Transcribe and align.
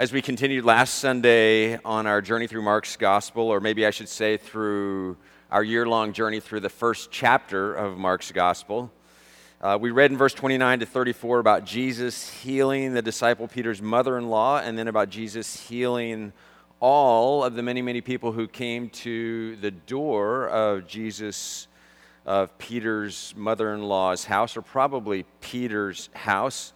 As 0.00 0.14
we 0.14 0.22
continued 0.22 0.64
last 0.64 0.94
Sunday 0.94 1.76
on 1.84 2.06
our 2.06 2.22
journey 2.22 2.46
through 2.46 2.62
Mark's 2.62 2.96
gospel, 2.96 3.48
or 3.48 3.60
maybe 3.60 3.84
I 3.84 3.90
should 3.90 4.08
say 4.08 4.38
through 4.38 5.18
our 5.50 5.62
year 5.62 5.86
long 5.86 6.14
journey 6.14 6.40
through 6.40 6.60
the 6.60 6.70
first 6.70 7.10
chapter 7.10 7.74
of 7.74 7.98
Mark's 7.98 8.32
gospel, 8.32 8.90
uh, 9.60 9.76
we 9.78 9.90
read 9.90 10.10
in 10.10 10.16
verse 10.16 10.32
29 10.32 10.80
to 10.80 10.86
34 10.86 11.40
about 11.40 11.66
Jesus 11.66 12.30
healing 12.30 12.94
the 12.94 13.02
disciple 13.02 13.46
Peter's 13.46 13.82
mother 13.82 14.16
in 14.16 14.30
law, 14.30 14.58
and 14.58 14.78
then 14.78 14.88
about 14.88 15.10
Jesus 15.10 15.68
healing 15.68 16.32
all 16.80 17.44
of 17.44 17.54
the 17.54 17.62
many, 17.62 17.82
many 17.82 18.00
people 18.00 18.32
who 18.32 18.48
came 18.48 18.88
to 18.88 19.56
the 19.56 19.70
door 19.70 20.48
of 20.48 20.86
Jesus, 20.86 21.68
of 22.24 22.56
Peter's 22.56 23.34
mother 23.36 23.74
in 23.74 23.82
law's 23.82 24.24
house, 24.24 24.56
or 24.56 24.62
probably 24.62 25.26
Peter's 25.42 26.08
house 26.14 26.72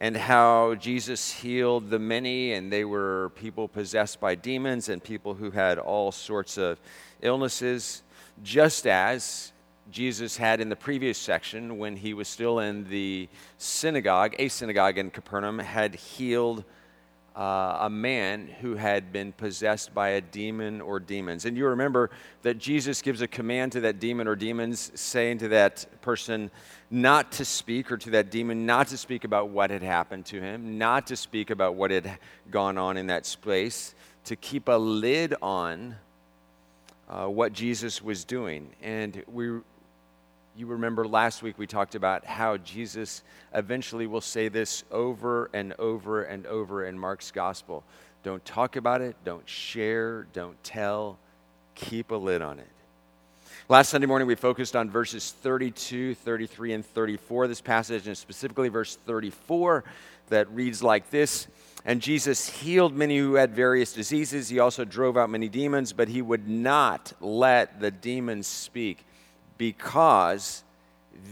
and 0.00 0.16
how 0.16 0.74
Jesus 0.76 1.30
healed 1.30 1.90
the 1.90 1.98
many, 1.98 2.54
and 2.54 2.72
they 2.72 2.84
were 2.84 3.30
people 3.36 3.68
possessed 3.68 4.18
by 4.18 4.34
demons 4.34 4.88
and 4.88 5.04
people 5.04 5.34
who 5.34 5.50
had 5.50 5.78
all 5.78 6.10
sorts 6.10 6.56
of 6.56 6.80
illnesses, 7.20 8.02
just 8.42 8.86
as 8.86 9.52
Jesus 9.90 10.38
had 10.38 10.60
in 10.60 10.70
the 10.70 10.76
previous 10.76 11.18
section 11.18 11.76
when 11.76 11.96
he 11.96 12.14
was 12.14 12.28
still 12.28 12.60
in 12.60 12.88
the 12.88 13.28
synagogue, 13.58 14.34
a 14.38 14.48
synagogue 14.48 14.96
in 14.96 15.10
Capernaum, 15.10 15.58
had 15.58 15.94
healed 15.94 16.64
uh, 17.40 17.78
a 17.80 17.90
man 17.90 18.46
who 18.60 18.74
had 18.74 19.12
been 19.12 19.32
possessed 19.32 19.94
by 19.94 20.10
a 20.10 20.20
demon 20.20 20.82
or 20.82 21.00
demons. 21.00 21.46
And 21.46 21.56
you 21.56 21.66
remember 21.68 22.10
that 22.42 22.58
Jesus 22.58 23.00
gives 23.00 23.22
a 23.22 23.26
command 23.26 23.72
to 23.72 23.80
that 23.80 23.98
demon 23.98 24.28
or 24.28 24.36
demons, 24.36 24.92
saying 24.94 25.38
to 25.38 25.48
that 25.48 25.86
person 26.02 26.50
not 26.90 27.32
to 27.32 27.46
speak, 27.46 27.90
or 27.90 27.96
to 27.96 28.10
that 28.10 28.30
demon 28.30 28.66
not 28.66 28.88
to 28.88 28.98
speak 28.98 29.24
about 29.24 29.48
what 29.48 29.70
had 29.70 29.82
happened 29.82 30.26
to 30.26 30.38
him, 30.38 30.76
not 30.76 31.06
to 31.06 31.16
speak 31.16 31.48
about 31.48 31.76
what 31.76 31.90
had 31.90 32.18
gone 32.50 32.76
on 32.76 32.98
in 32.98 33.06
that 33.06 33.24
space, 33.24 33.94
to 34.26 34.36
keep 34.36 34.68
a 34.68 34.72
lid 34.72 35.34
on 35.40 35.96
uh, 37.08 37.26
what 37.26 37.54
Jesus 37.54 38.02
was 38.02 38.22
doing. 38.22 38.68
And 38.82 39.24
we 39.26 39.60
you 40.60 40.66
remember 40.66 41.08
last 41.08 41.42
week 41.42 41.56
we 41.56 41.66
talked 41.66 41.94
about 41.94 42.26
how 42.26 42.58
Jesus 42.58 43.22
eventually 43.54 44.06
will 44.06 44.20
say 44.20 44.48
this 44.48 44.84
over 44.90 45.48
and 45.54 45.72
over 45.78 46.24
and 46.24 46.46
over 46.46 46.84
in 46.84 46.98
Mark's 46.98 47.30
gospel. 47.30 47.82
Don't 48.24 48.44
talk 48.44 48.76
about 48.76 49.00
it, 49.00 49.16
don't 49.24 49.48
share, 49.48 50.26
don't 50.34 50.62
tell, 50.62 51.18
keep 51.74 52.10
a 52.10 52.14
lid 52.14 52.42
on 52.42 52.58
it. 52.58 52.68
Last 53.70 53.88
Sunday 53.88 54.06
morning, 54.06 54.28
we 54.28 54.34
focused 54.34 54.76
on 54.76 54.90
verses 54.90 55.32
32, 55.40 56.14
33, 56.16 56.74
and 56.74 56.84
34 56.84 57.48
this 57.48 57.62
passage, 57.62 58.06
and 58.06 58.16
specifically 58.16 58.68
verse 58.68 58.96
34 59.06 59.82
that 60.28 60.50
reads 60.52 60.82
like 60.82 61.08
this 61.08 61.48
And 61.86 62.02
Jesus 62.02 62.50
healed 62.50 62.94
many 62.94 63.16
who 63.16 63.34
had 63.34 63.54
various 63.54 63.94
diseases. 63.94 64.50
He 64.50 64.58
also 64.58 64.84
drove 64.84 65.16
out 65.16 65.30
many 65.30 65.48
demons, 65.48 65.94
but 65.94 66.08
he 66.08 66.20
would 66.20 66.46
not 66.46 67.14
let 67.18 67.80
the 67.80 67.90
demons 67.90 68.46
speak 68.46 69.06
because 69.60 70.64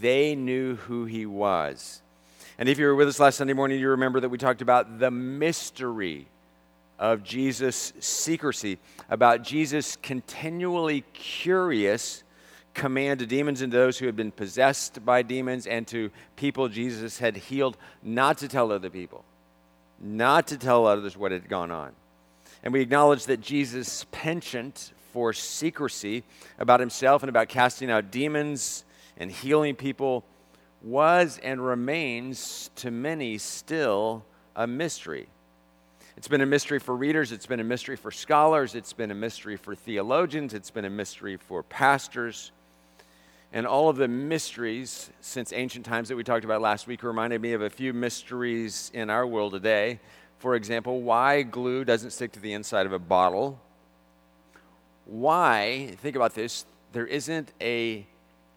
they 0.03 0.35
knew 0.35 0.77
who 0.77 1.07
he 1.07 1.25
was. 1.25 2.03
And 2.59 2.69
if 2.69 2.79
you 2.79 2.85
were 2.85 2.95
with 2.95 3.09
us 3.09 3.19
last 3.19 3.39
Sunday 3.39 3.55
morning, 3.55 3.81
you 3.81 3.89
remember 3.89 4.21
that 4.21 4.29
we 4.29 4.37
talked 4.37 4.61
about 4.61 4.99
the 4.99 5.11
mystery 5.11 6.27
of 6.99 7.25
Jesus' 7.25 7.95
secrecy, 8.01 8.77
about 9.09 9.45
Jesus 9.45 9.97
continually 10.03 11.05
curious 11.15 12.23
command 12.75 13.21
to 13.21 13.27
demons 13.27 13.63
and 13.63 13.73
those 13.73 13.97
who 13.97 14.05
had 14.05 14.15
been 14.15 14.31
possessed 14.31 15.03
by 15.07 15.23
demons 15.23 15.67
and 15.67 15.87
to 15.87 16.11
people 16.37 16.69
Jesus 16.69 17.19
had 17.19 17.35
healed 17.35 17.79
not 18.03 18.37
to 18.39 18.47
tell 18.47 18.71
other 18.71 18.91
people, 18.91 19.25
not 20.03 20.49
to 20.49 20.59
tell 20.59 20.87
others 20.87 21.17
what 21.17 21.33
had 21.33 21.49
gone 21.49 21.71
on. 21.71 21.93
And 22.63 22.75
we 22.75 22.83
acknowledge 22.83 23.25
that 23.25 23.41
Jesus' 23.41 24.05
penchant 24.13 24.93
for 25.19 25.33
secrecy 25.33 26.23
about 26.61 26.79
himself 26.79 27.25
and 27.25 27.29
about 27.29 27.49
casting 27.49 27.91
out 27.91 28.09
demons 28.13 28.85
and 29.17 29.33
healing 29.33 29.75
people 29.75 30.25
was 30.81 31.41
and 31.43 31.61
remains 31.61 32.71
to 32.77 32.93
many 32.93 33.37
still 33.37 34.25
a 34.55 34.65
mystery. 34.65 35.27
It's 36.17 36.29
been 36.29 36.41
a 36.41 36.47
mystery 36.47 36.79
for 36.79 36.95
readers, 36.95 37.33
it's 37.33 37.47
been 37.47 37.59
a 37.59 37.65
mystery 37.65 37.97
for 37.97 38.13
scholars, 38.13 38.77
it's 38.77 38.93
been 38.93 39.11
a 39.11 39.15
mystery 39.15 39.57
for 39.57 39.75
theologians, 39.75 40.55
it's 40.55 40.71
been 40.71 40.85
a 40.85 40.91
mystery 40.91 41.37
for 41.37 41.65
pastors. 41.65 42.53
And 43.53 43.67
all 43.67 43.89
of 43.89 43.97
the 43.97 44.07
mysteries 44.07 45.11
since 45.21 45.53
ancient 45.53 45.85
times 45.85 46.11
that 46.11 46.17
we 46.17 46.23
talked 46.23 46.45
about 46.45 46.61
last 46.61 46.87
week 46.87 47.03
reminded 47.03 47.43
me 47.43 47.55
of 47.55 47.63
a 47.63 47.71
few 47.71 47.93
mysteries 47.93 48.93
in 48.95 49.11
our 49.11 49.27
world 49.27 49.53
today. 49.53 49.99
For 50.39 50.55
example, 50.55 51.01
why 51.01 51.43
glue 51.43 51.85
doesn't 51.85 52.13
stick 52.13 52.31
to 52.33 52.41
the 52.41 52.53
inside 52.53 52.87
of 52.87 52.93
a 52.93 53.01
bottle 53.01 53.59
why, 55.09 55.97
think 56.01 56.15
about 56.15 56.35
this, 56.35 56.65
there 56.93 57.07
isn't 57.07 57.53
a 57.61 58.07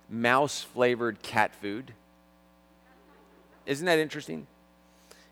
mouse 0.10 0.62
flavored 0.62 1.22
cat 1.22 1.56
food. 1.56 1.94
Isn't 3.66 3.86
that 3.86 4.00
interesting? 4.00 4.48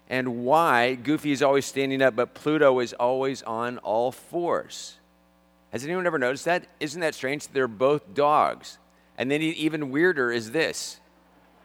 And 0.10 0.44
why 0.44 0.96
Goofy 0.96 1.32
is 1.32 1.44
always 1.44 1.66
standing 1.66 2.02
up, 2.02 2.16
but 2.16 2.34
Pluto 2.34 2.80
is 2.80 2.94
always 2.94 3.44
on 3.44 3.78
all 3.80 4.12
fours. 4.12 4.96
Has 5.72 5.84
anyone 5.84 6.08
ever 6.08 6.18
noticed 6.18 6.46
that? 6.46 6.66
Isn't 6.80 7.02
that 7.02 7.14
strange? 7.14 7.48
They're 7.50 7.68
both 7.68 8.16
dogs. 8.16 8.80
And 9.18 9.30
then 9.30 9.42
even 9.42 9.92
weirder 9.92 10.32
is 10.32 10.52
this. 10.52 11.00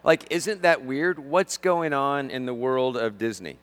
Like, 0.02 0.26
isn't 0.30 0.62
that 0.62 0.84
weird? 0.84 1.18
What's 1.18 1.56
going 1.56 1.94
on 1.94 2.28
in 2.30 2.44
the 2.44 2.52
world 2.52 2.96
of 2.96 3.16
Disney? 3.16 3.58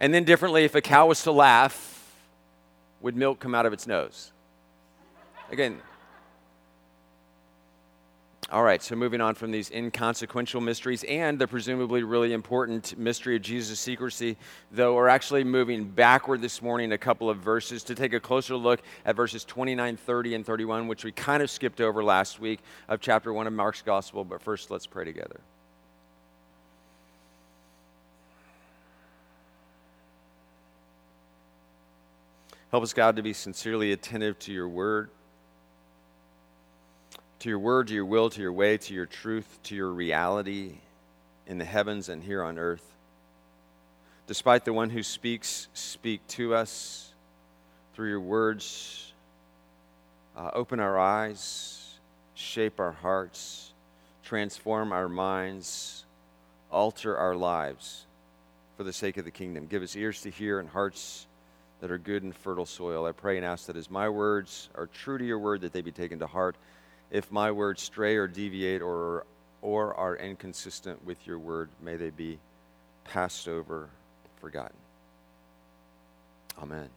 And 0.00 0.14
then, 0.14 0.24
differently, 0.24 0.64
if 0.64 0.74
a 0.74 0.80
cow 0.80 1.08
was 1.08 1.22
to 1.24 1.32
laugh, 1.32 2.14
would 3.00 3.16
milk 3.16 3.40
come 3.40 3.54
out 3.54 3.66
of 3.66 3.72
its 3.72 3.86
nose? 3.86 4.32
Again, 5.50 5.80
all 8.50 8.62
right, 8.62 8.82
so 8.82 8.96
moving 8.96 9.20
on 9.20 9.34
from 9.34 9.50
these 9.50 9.70
inconsequential 9.70 10.62
mysteries 10.62 11.04
and 11.04 11.38
the 11.38 11.46
presumably 11.46 12.02
really 12.02 12.32
important 12.32 12.96
mystery 12.98 13.36
of 13.36 13.42
Jesus' 13.42 13.78
secrecy, 13.78 14.38
though 14.72 14.94
we're 14.94 15.08
actually 15.08 15.44
moving 15.44 15.84
backward 15.84 16.40
this 16.40 16.62
morning 16.62 16.92
a 16.92 16.98
couple 16.98 17.28
of 17.28 17.38
verses 17.38 17.82
to 17.84 17.94
take 17.94 18.14
a 18.14 18.20
closer 18.20 18.56
look 18.56 18.80
at 19.04 19.16
verses 19.16 19.44
29, 19.44 19.98
30, 19.98 20.34
and 20.34 20.46
31, 20.46 20.88
which 20.88 21.04
we 21.04 21.12
kind 21.12 21.42
of 21.42 21.50
skipped 21.50 21.82
over 21.82 22.02
last 22.02 22.40
week 22.40 22.60
of 22.88 23.00
chapter 23.00 23.34
1 23.34 23.46
of 23.46 23.52
Mark's 23.52 23.82
Gospel. 23.82 24.24
But 24.24 24.40
first, 24.40 24.70
let's 24.70 24.86
pray 24.86 25.04
together. 25.04 25.40
Help 32.70 32.82
us, 32.82 32.94
God, 32.94 33.16
to 33.16 33.22
be 33.22 33.34
sincerely 33.34 33.92
attentive 33.92 34.38
to 34.40 34.52
your 34.52 34.68
word 34.68 35.10
to 37.40 37.48
your 37.48 37.58
word, 37.58 37.88
to 37.88 37.94
your 37.94 38.04
will, 38.04 38.30
to 38.30 38.40
your 38.40 38.52
way, 38.52 38.78
to 38.78 38.94
your 38.94 39.06
truth, 39.06 39.58
to 39.64 39.76
your 39.76 39.90
reality 39.90 40.74
in 41.46 41.58
the 41.58 41.64
heavens 41.64 42.08
and 42.08 42.22
here 42.22 42.42
on 42.42 42.58
earth. 42.58 42.84
Despite 44.26 44.64
the 44.64 44.72
one 44.72 44.90
who 44.90 45.02
speaks, 45.02 45.68
speak 45.72 46.26
to 46.28 46.54
us 46.54 47.12
through 47.94 48.10
your 48.10 48.20
words. 48.20 49.12
Uh, 50.36 50.50
open 50.52 50.78
our 50.78 50.98
eyes, 50.98 51.98
shape 52.34 52.78
our 52.78 52.92
hearts, 52.92 53.72
transform 54.22 54.92
our 54.92 55.08
minds, 55.08 56.04
alter 56.70 57.16
our 57.16 57.34
lives 57.34 58.04
for 58.76 58.84
the 58.84 58.92
sake 58.92 59.16
of 59.16 59.24
the 59.24 59.30
kingdom. 59.30 59.66
Give 59.66 59.82
us 59.82 59.96
ears 59.96 60.22
to 60.22 60.30
hear 60.30 60.60
and 60.60 60.68
hearts 60.68 61.26
that 61.80 61.90
are 61.90 61.98
good 61.98 62.22
and 62.22 62.34
fertile 62.34 62.66
soil. 62.66 63.06
I 63.06 63.12
pray 63.12 63.36
and 63.36 63.46
ask 63.46 63.66
that 63.66 63.76
as 63.76 63.90
my 63.90 64.08
words 64.08 64.68
are 64.74 64.86
true 64.86 65.18
to 65.18 65.24
your 65.24 65.38
word, 65.38 65.62
that 65.62 65.72
they 65.72 65.80
be 65.80 65.92
taken 65.92 66.18
to 66.18 66.26
heart 66.26 66.56
if 67.10 67.30
my 67.32 67.50
words 67.50 67.82
stray 67.82 68.16
or 68.16 68.26
deviate 68.26 68.82
or, 68.82 69.24
or 69.62 69.94
are 69.94 70.16
inconsistent 70.16 71.04
with 71.04 71.26
your 71.26 71.38
word, 71.38 71.70
may 71.82 71.96
they 71.96 72.10
be 72.10 72.38
passed 73.04 73.48
over, 73.48 73.88
forgotten. 74.40 74.76
Amen. 76.62 76.88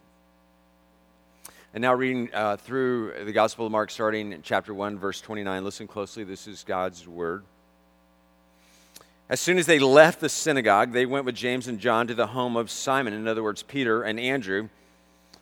And 1.74 1.80
now, 1.80 1.94
reading 1.94 2.28
uh, 2.34 2.58
through 2.58 3.24
the 3.24 3.32
Gospel 3.32 3.64
of 3.64 3.72
Mark, 3.72 3.90
starting 3.90 4.32
in 4.32 4.42
chapter 4.42 4.74
1, 4.74 4.98
verse 4.98 5.22
29. 5.22 5.64
Listen 5.64 5.86
closely. 5.86 6.22
This 6.22 6.46
is 6.46 6.64
God's 6.64 7.08
word. 7.08 7.44
As 9.30 9.40
soon 9.40 9.56
as 9.56 9.64
they 9.64 9.78
left 9.78 10.20
the 10.20 10.28
synagogue, 10.28 10.92
they 10.92 11.06
went 11.06 11.24
with 11.24 11.34
James 11.34 11.68
and 11.68 11.78
John 11.78 12.06
to 12.08 12.14
the 12.14 12.26
home 12.26 12.56
of 12.56 12.70
Simon, 12.70 13.14
in 13.14 13.26
other 13.26 13.42
words, 13.42 13.62
Peter 13.62 14.02
and 14.02 14.20
Andrew. 14.20 14.68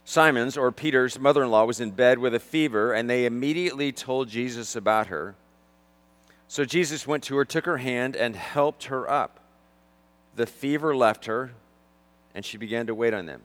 Simon's 0.05 0.57
or 0.57 0.73
Peter's 0.73 1.19
mother 1.19 1.45
in 1.45 1.51
law 1.51 1.65
was 1.65 1.81
in 1.81 1.91
bed 1.91 2.19
with 2.19 2.35
a 2.35 2.41
fever, 2.41 2.93
and 2.93 3.09
they 3.09 3.27
immediately 3.27 3.93
told 3.93 4.29
Jesus 4.29 4.75
about 4.75 5.07
her. 5.07 5.35
So 6.49 6.65
Jesus 6.65 7.07
went 7.07 7.23
to 7.25 7.37
her, 7.37 7.45
took 7.45 7.65
her 7.67 7.77
hand, 7.77 8.17
and 8.17 8.35
helped 8.35 8.85
her 8.85 9.09
up. 9.09 9.39
The 10.35 10.47
fever 10.47 10.97
left 10.97 11.27
her, 11.27 11.53
and 12.35 12.45
she 12.45 12.57
began 12.57 12.87
to 12.89 12.95
wait 12.95 13.15
on 13.15 13.27
them. 13.27 13.43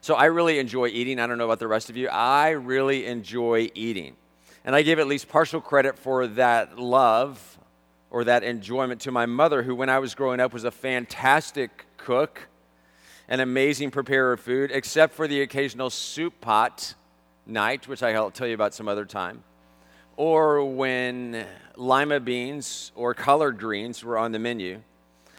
So 0.00 0.14
I 0.14 0.26
really 0.26 0.58
enjoy 0.58 0.88
eating. 0.88 1.18
I 1.18 1.26
don't 1.26 1.38
know 1.38 1.46
about 1.46 1.58
the 1.58 1.66
rest 1.66 1.90
of 1.90 1.96
you. 1.96 2.08
I 2.08 2.50
really 2.50 3.06
enjoy 3.06 3.70
eating. 3.74 4.16
And 4.64 4.74
I 4.74 4.82
give 4.82 4.98
at 4.98 5.06
least 5.06 5.28
partial 5.28 5.60
credit 5.60 5.98
for 5.98 6.26
that 6.26 6.78
love 6.78 7.58
or 8.10 8.24
that 8.24 8.44
enjoyment 8.44 9.00
to 9.02 9.10
my 9.10 9.26
mother, 9.26 9.62
who, 9.62 9.74
when 9.74 9.88
I 9.88 9.98
was 9.98 10.14
growing 10.14 10.40
up, 10.40 10.52
was 10.52 10.64
a 10.64 10.70
fantastic 10.70 11.86
cook 11.96 12.48
an 13.28 13.40
amazing 13.40 13.90
preparer 13.90 14.32
of 14.32 14.40
food, 14.40 14.70
except 14.72 15.14
for 15.14 15.26
the 15.26 15.42
occasional 15.42 15.90
soup 15.90 16.40
pot 16.40 16.94
night, 17.46 17.88
which 17.88 18.02
I'll 18.02 18.30
tell 18.30 18.46
you 18.46 18.54
about 18.54 18.74
some 18.74 18.88
other 18.88 19.04
time, 19.04 19.42
or 20.16 20.64
when 20.64 21.46
lima 21.76 22.20
beans 22.20 22.92
or 22.94 23.14
collard 23.14 23.58
greens 23.58 24.04
were 24.04 24.18
on 24.18 24.32
the 24.32 24.38
menu. 24.38 24.80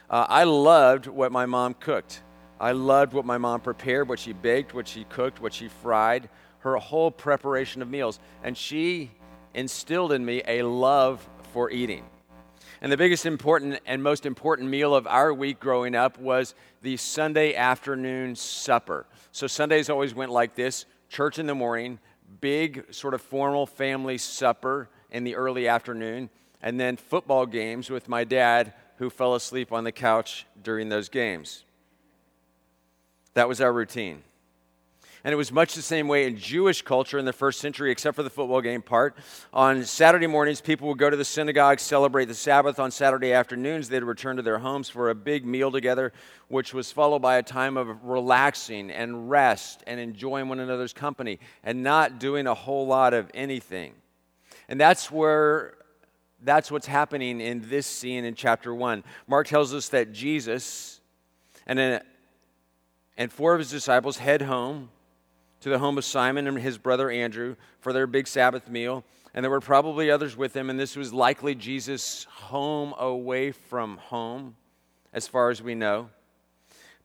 Uh, 0.10 0.26
I 0.30 0.44
loved 0.44 1.08
what 1.08 1.32
my 1.32 1.46
mom 1.46 1.74
cooked. 1.74 2.22
I 2.60 2.72
loved 2.72 3.14
what 3.14 3.26
my 3.26 3.38
mom 3.38 3.62
prepared, 3.62 4.10
what 4.10 4.20
she 4.20 4.34
baked, 4.34 4.74
what 4.74 4.88
she 4.88 5.04
cooked, 5.06 5.42
what 5.42 5.54
she 5.54 5.68
fried, 5.68 6.30
her 6.60 6.76
whole 6.78 7.12
preparation 7.12 7.82
of 7.82 7.90
meals. 7.90 8.20
And 8.44 8.58
she 8.58 9.12
instilled 9.54 10.12
in 10.12 10.26
me 10.26 10.42
a 10.48 10.64
love 10.64 11.28
for 11.54 11.70
eating. 11.70 12.06
And 12.82 12.92
the 12.92 12.98
biggest 12.98 13.26
important 13.26 13.80
and 13.86 14.04
most 14.04 14.26
important 14.26 14.70
meal 14.70 14.94
of 14.94 15.08
our 15.08 15.34
week 15.34 15.60
growing 15.60 15.96
up 15.96 16.20
was 16.20 16.54
the 16.82 16.98
Sunday 16.98 17.56
afternoon 17.56 18.36
supper. 18.36 19.06
So 19.32 19.48
Sundays 19.48 19.90
always 19.90 20.14
went 20.14 20.32
like 20.32 20.56
this 20.56 20.86
church 21.10 21.40
in 21.40 21.48
the 21.48 21.56
morning, 21.56 22.00
big 22.42 22.94
sort 22.94 23.14
of 23.14 23.22
formal 23.22 23.66
family 23.66 24.18
supper 24.18 24.90
in 25.10 25.24
the 25.24 25.36
early 25.36 25.68
afternoon, 25.68 26.30
and 26.62 26.80
then 26.80 26.98
football 26.98 27.46
games 27.46 27.90
with 27.90 28.08
my 28.08 28.24
dad, 28.24 28.74
who 28.98 29.10
fell 29.10 29.36
asleep 29.36 29.72
on 29.72 29.84
the 29.84 29.92
couch 29.92 30.46
during 30.62 30.90
those 30.90 31.08
games. 31.08 31.64
That 33.36 33.48
was 33.48 33.62
our 33.62 33.72
routine. 33.72 34.24
And 35.24 35.34
it 35.34 35.36
was 35.36 35.52
much 35.52 35.74
the 35.74 35.82
same 35.82 36.08
way 36.08 36.26
in 36.26 36.38
Jewish 36.38 36.82
culture 36.82 37.18
in 37.18 37.26
the 37.26 37.34
first 37.34 37.60
century, 37.60 37.92
except 37.92 38.16
for 38.16 38.24
the 38.24 38.30
football 38.30 38.62
game 38.62 38.82
part. 38.82 39.18
On 39.54 39.84
Saturday 39.84 40.28
mornings, 40.28 40.62
people 40.62 40.88
would 40.88 40.98
go 40.98 41.10
to 41.10 41.18
the 41.18 41.26
synagogue, 41.26 41.80
celebrate 41.80 42.26
the 42.26 42.34
Sabbath. 42.34 42.80
On 42.80 42.92
Saturday 42.92 43.34
afternoons, 43.34 43.90
they'd 43.90 44.04
return 44.04 44.36
to 44.38 44.42
their 44.42 44.60
homes 44.60 44.90
for 44.90 45.10
a 45.10 45.16
big 45.16 45.46
meal 45.46 45.72
together, 45.72 46.14
which 46.48 46.74
was 46.74 46.92
followed 46.92 47.22
by 47.22 47.38
a 47.38 47.44
time 47.44 47.78
of 47.78 48.04
relaxing 48.04 48.92
and 48.92 49.30
rest 49.30 49.84
and 49.88 50.00
enjoying 50.00 50.50
one 50.50 50.60
another's 50.60 50.94
company 50.94 51.40
and 51.64 51.84
not 51.84 52.20
doing 52.20 52.48
a 52.48 52.54
whole 52.54 52.88
lot 52.88 53.14
of 53.14 53.30
anything. 53.34 53.94
And 54.70 54.80
that's 54.80 55.12
where 55.12 55.74
that's 56.44 56.70
what's 56.70 56.88
happening 56.88 57.42
in 57.42 57.68
this 57.68 57.88
scene 57.88 58.24
in 58.24 58.36
chapter 58.36 58.74
1. 58.74 59.04
Mark 59.28 59.48
tells 59.48 59.74
us 59.74 59.90
that 59.90 60.14
Jesus 60.14 61.02
and, 61.66 61.80
uh, 61.80 62.00
and 63.18 63.32
four 63.32 63.54
of 63.54 63.60
his 63.60 63.72
disciples 63.72 64.18
head 64.18 64.44
home 64.44 64.90
to 65.62 65.70
the 65.70 65.80
home 65.80 65.98
of 65.98 66.06
Simon 66.06 66.48
and 66.48 66.60
his 66.60 66.78
brother 66.78 67.10
Andrew 67.10 67.56
for 67.80 67.94
their 67.94 68.08
big 68.08 68.28
Sabbath 68.28 68.70
meal. 68.70 69.04
And 69.34 69.44
there 69.44 69.52
were 69.52 69.60
probably 69.60 70.10
others 70.10 70.36
with 70.36 70.56
him, 70.56 70.70
and 70.70 70.80
this 70.80 70.96
was 70.96 71.14
likely 71.14 71.56
Jesus' 71.56 72.26
home 72.26 72.94
away 72.98 73.52
from 73.52 73.98
home, 73.98 74.56
as 75.14 75.28
far 75.28 75.50
as 75.50 75.62
we 75.62 75.76
know. 75.76 76.10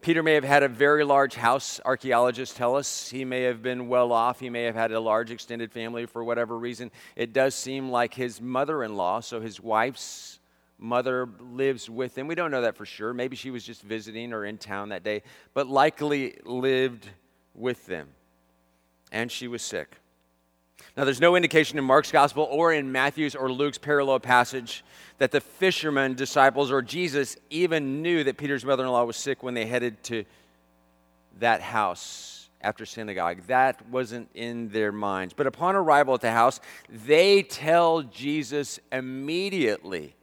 Peter 0.00 0.22
may 0.22 0.34
have 0.34 0.44
had 0.44 0.62
a 0.62 0.68
very 0.68 1.04
large 1.04 1.36
house, 1.36 1.80
archaeologists 1.84 2.56
tell 2.56 2.74
us. 2.74 3.08
He 3.08 3.24
may 3.24 3.42
have 3.42 3.62
been 3.62 3.86
well 3.86 4.12
off. 4.12 4.40
He 4.40 4.50
may 4.50 4.64
have 4.64 4.74
had 4.74 4.90
a 4.90 4.98
large 4.98 5.30
extended 5.30 5.70
family 5.70 6.06
for 6.06 6.24
whatever 6.24 6.58
reason. 6.58 6.90
It 7.14 7.32
does 7.32 7.54
seem 7.54 7.90
like 7.90 8.14
his 8.14 8.40
mother 8.40 8.82
in 8.82 8.96
law, 8.96 9.20
so 9.20 9.40
his 9.40 9.60
wife's 9.60 10.40
mother, 10.78 11.28
lives 11.38 11.88
with 11.88 12.18
him. 12.18 12.26
We 12.26 12.34
don't 12.34 12.50
know 12.50 12.62
that 12.62 12.76
for 12.76 12.84
sure. 12.84 13.14
Maybe 13.14 13.36
she 13.36 13.50
was 13.52 13.62
just 13.62 13.82
visiting 13.82 14.32
or 14.32 14.44
in 14.44 14.58
town 14.58 14.88
that 14.88 15.04
day, 15.04 15.22
but 15.54 15.68
likely 15.68 16.36
lived 16.44 17.08
with 17.54 17.86
them 17.86 18.08
and 19.12 19.30
she 19.30 19.46
was 19.46 19.62
sick. 19.62 19.98
Now, 20.96 21.04
there's 21.04 21.20
no 21.20 21.36
indication 21.36 21.78
in 21.78 21.84
Mark's 21.84 22.10
gospel 22.10 22.48
or 22.50 22.72
in 22.72 22.90
Matthew's 22.90 23.34
or 23.34 23.50
Luke's 23.50 23.78
parallel 23.78 24.18
passage 24.18 24.84
that 25.18 25.30
the 25.30 25.40
fishermen, 25.40 26.14
disciples, 26.14 26.70
or 26.70 26.82
Jesus 26.82 27.36
even 27.50 28.02
knew 28.02 28.24
that 28.24 28.36
Peter's 28.36 28.64
mother 28.64 28.82
in 28.82 28.90
law 28.90 29.04
was 29.04 29.16
sick 29.16 29.42
when 29.42 29.54
they 29.54 29.64
headed 29.64 30.02
to 30.04 30.24
that 31.38 31.60
house 31.60 32.50
after 32.60 32.84
synagogue. 32.84 33.42
That 33.46 33.88
wasn't 33.88 34.28
in 34.34 34.68
their 34.68 34.92
minds. 34.92 35.34
But 35.34 35.46
upon 35.46 35.76
arrival 35.76 36.14
at 36.14 36.20
the 36.20 36.32
house, 36.32 36.60
they 36.88 37.42
tell 37.42 38.02
Jesus 38.02 38.78
immediately 38.90 40.14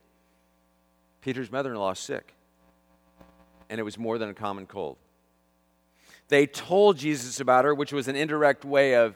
Peter's 1.22 1.52
mother 1.52 1.72
in 1.72 1.78
law 1.78 1.92
is 1.92 2.00
sick. 2.00 2.34
And 3.70 3.80
it 3.80 3.84
was 3.84 3.98
more 3.98 4.18
than 4.18 4.30
a 4.30 4.34
common 4.34 4.66
cold. 4.66 4.98
They 6.30 6.46
told 6.46 6.98
Jesus 6.98 7.40
about 7.40 7.66
her, 7.66 7.74
which 7.74 7.92
was 7.92 8.08
an 8.08 8.16
indirect 8.16 8.64
way 8.64 8.96
of 8.96 9.16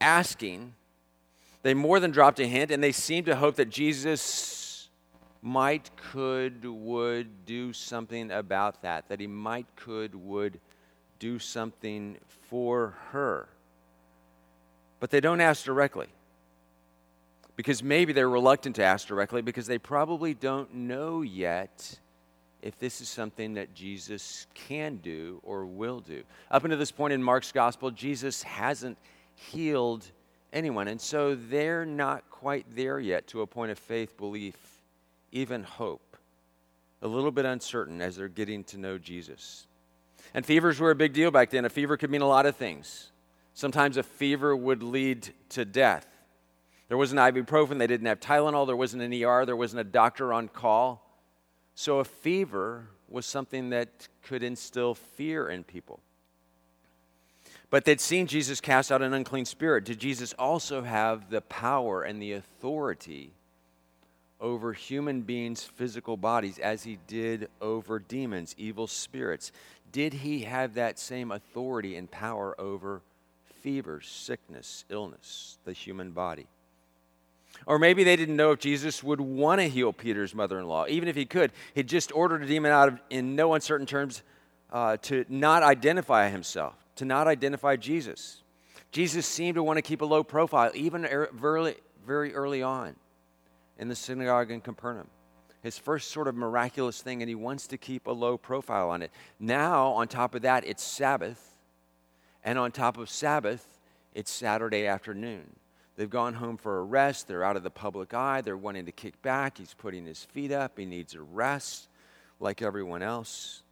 asking. 0.00 0.74
They 1.62 1.74
more 1.74 2.00
than 2.00 2.10
dropped 2.10 2.40
a 2.40 2.46
hint, 2.46 2.70
and 2.70 2.82
they 2.82 2.92
seemed 2.92 3.26
to 3.26 3.36
hope 3.36 3.56
that 3.56 3.70
Jesus 3.70 4.88
might, 5.42 5.90
could, 5.96 6.64
would 6.64 7.44
do 7.44 7.72
something 7.72 8.30
about 8.30 8.82
that, 8.82 9.08
that 9.08 9.20
he 9.20 9.26
might, 9.26 9.66
could, 9.76 10.14
would 10.14 10.58
do 11.18 11.38
something 11.38 12.16
for 12.48 12.94
her. 13.10 13.48
But 15.00 15.10
they 15.10 15.20
don't 15.20 15.40
ask 15.40 15.64
directly. 15.64 16.08
Because 17.56 17.82
maybe 17.82 18.12
they're 18.14 18.30
reluctant 18.30 18.76
to 18.76 18.84
ask 18.84 19.06
directly 19.06 19.42
because 19.42 19.66
they 19.66 19.78
probably 19.78 20.32
don't 20.32 20.74
know 20.74 21.20
yet 21.20 21.98
if 22.62 22.78
this 22.78 23.00
is 23.00 23.08
something 23.08 23.54
that 23.54 23.74
Jesus 23.74 24.46
can 24.54 24.96
do 24.96 25.40
or 25.42 25.66
will 25.66 26.00
do. 26.00 26.22
Up 26.50 26.64
until 26.64 26.78
this 26.78 26.92
point 26.92 27.12
in 27.12 27.22
Mark's 27.22 27.52
gospel, 27.52 27.90
Jesus 27.90 28.42
hasn't 28.44 28.96
healed 29.34 30.10
anyone. 30.52 30.88
And 30.88 31.00
so 31.00 31.34
they're 31.34 31.84
not 31.84 32.28
quite 32.30 32.66
there 32.74 33.00
yet 33.00 33.26
to 33.28 33.42
a 33.42 33.46
point 33.46 33.72
of 33.72 33.78
faith, 33.78 34.16
belief, 34.16 34.56
even 35.32 35.62
hope. 35.62 36.16
A 37.02 37.08
little 37.08 37.32
bit 37.32 37.44
uncertain 37.44 38.00
as 38.00 38.16
they're 38.16 38.28
getting 38.28 38.62
to 38.64 38.78
know 38.78 38.96
Jesus. 38.96 39.66
And 40.34 40.46
fevers 40.46 40.78
were 40.78 40.92
a 40.92 40.94
big 40.94 41.12
deal 41.12 41.30
back 41.30 41.50
then. 41.50 41.64
A 41.64 41.70
fever 41.70 41.96
could 41.96 42.10
mean 42.10 42.22
a 42.22 42.28
lot 42.28 42.46
of 42.46 42.56
things. 42.56 43.10
Sometimes 43.54 43.96
a 43.96 44.02
fever 44.02 44.54
would 44.54 44.82
lead 44.82 45.28
to 45.50 45.64
death. 45.64 46.06
There 46.88 46.96
wasn't 46.98 47.20
ibuprofen, 47.20 47.78
they 47.78 47.86
didn't 47.86 48.06
have 48.06 48.20
Tylenol, 48.20 48.66
there 48.66 48.76
wasn't 48.76 49.02
an 49.02 49.24
ER, 49.24 49.46
there 49.46 49.56
wasn't 49.56 49.80
a 49.80 49.84
doctor 49.84 50.32
on 50.32 50.48
call. 50.48 51.11
So 51.74 51.98
a 51.98 52.04
fever 52.04 52.88
was 53.08 53.26
something 53.26 53.70
that 53.70 54.08
could 54.22 54.42
instill 54.42 54.94
fear 54.94 55.48
in 55.48 55.64
people. 55.64 56.00
But 57.70 57.84
they'd 57.84 58.00
seen 58.00 58.26
Jesus 58.26 58.60
cast 58.60 58.92
out 58.92 59.00
an 59.00 59.14
unclean 59.14 59.46
spirit. 59.46 59.84
Did 59.84 59.98
Jesus 59.98 60.34
also 60.34 60.82
have 60.82 61.30
the 61.30 61.40
power 61.40 62.02
and 62.02 62.20
the 62.20 62.32
authority 62.32 63.32
over 64.40 64.72
human 64.72 65.22
beings' 65.22 65.62
physical 65.62 66.16
bodies 66.16 66.58
as 66.58 66.82
he 66.82 66.98
did 67.06 67.48
over 67.60 67.98
demons, 67.98 68.54
evil 68.58 68.86
spirits? 68.86 69.52
Did 69.90 70.12
he 70.12 70.42
have 70.42 70.74
that 70.74 70.98
same 70.98 71.30
authority 71.30 71.96
and 71.96 72.10
power 72.10 72.60
over 72.60 73.00
fevers, 73.62 74.06
sickness, 74.06 74.84
illness, 74.90 75.58
the 75.64 75.72
human 75.72 76.10
body? 76.10 76.48
Or 77.66 77.78
maybe 77.78 78.04
they 78.04 78.16
didn't 78.16 78.36
know 78.36 78.52
if 78.52 78.58
Jesus 78.58 79.02
would 79.02 79.20
want 79.20 79.60
to 79.60 79.68
heal 79.68 79.92
Peter's 79.92 80.34
mother 80.34 80.58
in 80.58 80.66
law. 80.66 80.86
Even 80.88 81.08
if 81.08 81.16
he 81.16 81.24
could, 81.24 81.52
he 81.74 81.82
just 81.82 82.12
ordered 82.12 82.42
a 82.42 82.46
demon 82.46 82.72
out 82.72 82.88
of, 82.88 83.00
in 83.10 83.36
no 83.36 83.54
uncertain 83.54 83.86
terms 83.86 84.22
uh, 84.70 84.96
to 85.02 85.24
not 85.28 85.62
identify 85.62 86.28
himself, 86.28 86.74
to 86.96 87.04
not 87.04 87.26
identify 87.26 87.76
Jesus. 87.76 88.42
Jesus 88.90 89.26
seemed 89.26 89.54
to 89.54 89.62
want 89.62 89.78
to 89.78 89.82
keep 89.82 90.02
a 90.02 90.04
low 90.04 90.22
profile, 90.22 90.70
even 90.74 91.06
very, 91.32 91.76
very 92.06 92.34
early 92.34 92.62
on 92.62 92.96
in 93.78 93.88
the 93.88 93.94
synagogue 93.94 94.50
in 94.50 94.60
Capernaum. 94.60 95.08
His 95.62 95.78
first 95.78 96.10
sort 96.10 96.26
of 96.26 96.34
miraculous 96.34 97.00
thing, 97.00 97.22
and 97.22 97.28
he 97.28 97.34
wants 97.34 97.68
to 97.68 97.78
keep 97.78 98.06
a 98.06 98.12
low 98.12 98.36
profile 98.36 98.90
on 98.90 99.00
it. 99.02 99.12
Now, 99.38 99.88
on 99.88 100.08
top 100.08 100.34
of 100.34 100.42
that, 100.42 100.66
it's 100.66 100.82
Sabbath. 100.82 101.56
And 102.44 102.58
on 102.58 102.72
top 102.72 102.98
of 102.98 103.08
Sabbath, 103.08 103.78
it's 104.14 104.30
Saturday 104.30 104.86
afternoon. 104.86 105.44
They've 105.96 106.08
gone 106.08 106.34
home 106.34 106.56
for 106.56 106.78
a 106.78 106.82
rest. 106.82 107.28
They're 107.28 107.44
out 107.44 107.56
of 107.56 107.62
the 107.62 107.70
public 107.70 108.14
eye. 108.14 108.40
They're 108.40 108.56
wanting 108.56 108.86
to 108.86 108.92
kick 108.92 109.20
back. 109.22 109.58
He's 109.58 109.74
putting 109.74 110.06
his 110.06 110.24
feet 110.24 110.50
up. 110.50 110.78
He 110.78 110.86
needs 110.86 111.14
a 111.14 111.22
rest 111.22 111.88
like 112.40 112.62
everyone 112.62 113.02
else. 113.02 113.62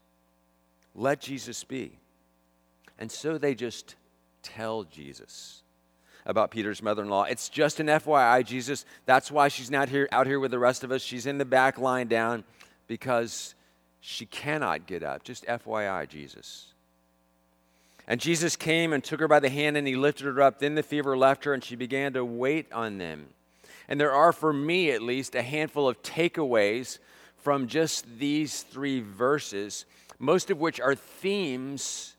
Let 0.94 1.20
Jesus 1.20 1.64
be. 1.64 1.98
And 2.98 3.10
so 3.10 3.38
they 3.38 3.54
just 3.54 3.96
tell 4.42 4.84
Jesus 4.84 5.62
about 6.26 6.50
Peter's 6.50 6.82
mother 6.82 7.02
in 7.02 7.08
law. 7.08 7.24
It's 7.24 7.48
just 7.48 7.80
an 7.80 7.86
FYI, 7.86 8.44
Jesus. 8.44 8.84
That's 9.06 9.30
why 9.30 9.48
she's 9.48 9.70
not 9.70 9.88
here 9.88 10.08
out 10.12 10.26
here 10.26 10.38
with 10.38 10.50
the 10.50 10.58
rest 10.58 10.84
of 10.84 10.92
us. 10.92 11.02
She's 11.02 11.26
in 11.26 11.38
the 11.38 11.46
back 11.46 11.78
lying 11.78 12.08
down 12.08 12.44
because 12.86 13.54
she 14.00 14.26
cannot 14.26 14.86
get 14.86 15.02
up. 15.02 15.22
Just 15.22 15.46
FYI, 15.46 16.08
Jesus. 16.08 16.74
And 18.10 18.20
Jesus 18.20 18.56
came 18.56 18.92
and 18.92 19.04
took 19.04 19.20
her 19.20 19.28
by 19.28 19.38
the 19.38 19.48
hand 19.48 19.76
and 19.76 19.86
he 19.86 19.94
lifted 19.94 20.26
her 20.26 20.42
up. 20.42 20.58
Then 20.58 20.74
the 20.74 20.82
fever 20.82 21.16
left 21.16 21.44
her 21.44 21.54
and 21.54 21.62
she 21.62 21.76
began 21.76 22.14
to 22.14 22.24
wait 22.24 22.66
on 22.72 22.98
them. 22.98 23.28
And 23.88 24.00
there 24.00 24.10
are, 24.10 24.32
for 24.32 24.52
me 24.52 24.90
at 24.90 25.00
least, 25.00 25.36
a 25.36 25.42
handful 25.42 25.88
of 25.88 26.02
takeaways 26.02 26.98
from 27.36 27.68
just 27.68 28.18
these 28.18 28.62
three 28.62 28.98
verses, 28.98 29.84
most 30.18 30.50
of 30.50 30.58
which 30.58 30.80
are 30.80 30.96
themes 30.96 32.16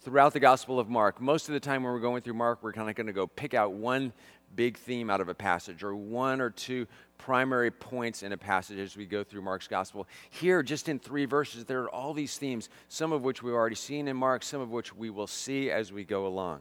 throughout 0.00 0.32
the 0.32 0.40
Gospel 0.40 0.80
of 0.80 0.88
Mark. 0.88 1.20
Most 1.20 1.48
of 1.48 1.52
the 1.52 1.60
time 1.60 1.84
when 1.84 1.92
we're 1.92 2.00
going 2.00 2.22
through 2.22 2.34
Mark, 2.34 2.60
we're 2.60 2.72
kind 2.72 2.90
of 2.90 2.96
going 2.96 3.06
to 3.06 3.12
go 3.12 3.28
pick 3.28 3.54
out 3.54 3.74
one 3.74 4.12
big 4.56 4.76
theme 4.76 5.08
out 5.08 5.20
of 5.20 5.28
a 5.28 5.34
passage 5.34 5.84
or 5.84 5.94
one 5.94 6.40
or 6.40 6.50
two 6.50 6.88
primary 7.18 7.70
points 7.70 8.22
in 8.22 8.32
a 8.32 8.36
passage 8.36 8.78
as 8.78 8.96
we 8.96 9.06
go 9.06 9.24
through 9.24 9.42
Mark's 9.42 9.68
gospel. 9.68 10.06
Here, 10.30 10.62
just 10.62 10.88
in 10.88 10.98
three 10.98 11.24
verses, 11.24 11.64
there 11.64 11.82
are 11.82 11.90
all 11.90 12.12
these 12.12 12.36
themes, 12.36 12.68
some 12.88 13.12
of 13.12 13.22
which 13.22 13.42
we've 13.42 13.54
already 13.54 13.76
seen 13.76 14.08
in 14.08 14.16
Mark, 14.16 14.42
some 14.42 14.60
of 14.60 14.70
which 14.70 14.94
we 14.94 15.10
will 15.10 15.26
see 15.26 15.70
as 15.70 15.92
we 15.92 16.04
go 16.04 16.26
along. 16.26 16.60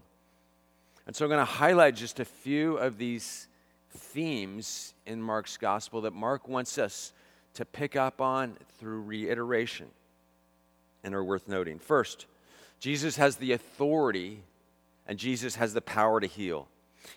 And 1.06 1.16
so 1.16 1.26
I'm 1.26 1.30
going 1.30 1.40
to 1.40 1.46
highlight 1.46 1.96
just 1.96 2.20
a 2.20 2.26
few 2.26 2.78
of 2.78 2.98
these 2.98 3.48
themes 3.90 4.94
in 5.06 5.22
Mark's 5.22 5.58
gospel 5.58 6.02
that 6.02 6.14
Mark 6.14 6.48
wants 6.48 6.78
us 6.78 7.14
to 7.56 7.66
pick 7.66 7.96
up 7.96 8.22
on 8.22 8.56
through 8.80 9.02
reiteration 9.02 9.88
and 11.04 11.14
are 11.14 11.24
worth 11.24 11.48
noting. 11.48 11.78
First, 11.78 12.26
Jesus 12.80 13.18
has 13.18 13.36
the 13.36 13.52
authority 13.52 14.42
and 15.08 15.20
Jesus 15.20 15.56
has 15.56 15.74
the 15.74 15.82
power 15.82 16.20
to 16.20 16.28
heal. 16.28 16.68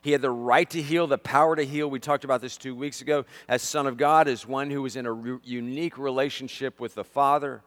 He 0.02 0.12
had 0.12 0.22
the 0.22 0.30
right 0.30 0.68
to 0.70 0.82
heal, 0.82 1.06
the 1.06 1.18
power 1.18 1.56
to 1.56 1.64
heal. 1.64 1.88
We 1.88 2.00
talked 2.00 2.24
about 2.24 2.40
this 2.40 2.56
two 2.56 2.74
weeks 2.74 3.00
ago. 3.00 3.24
As 3.48 3.62
Son 3.62 3.86
of 3.86 3.96
God, 3.96 4.28
as 4.28 4.46
one 4.46 4.70
who 4.70 4.82
was 4.82 4.96
in 4.96 5.06
a 5.06 5.12
re- 5.12 5.38
unique 5.44 5.98
relationship 5.98 6.80
with 6.80 6.94
the 6.94 7.04
Father, 7.04 7.62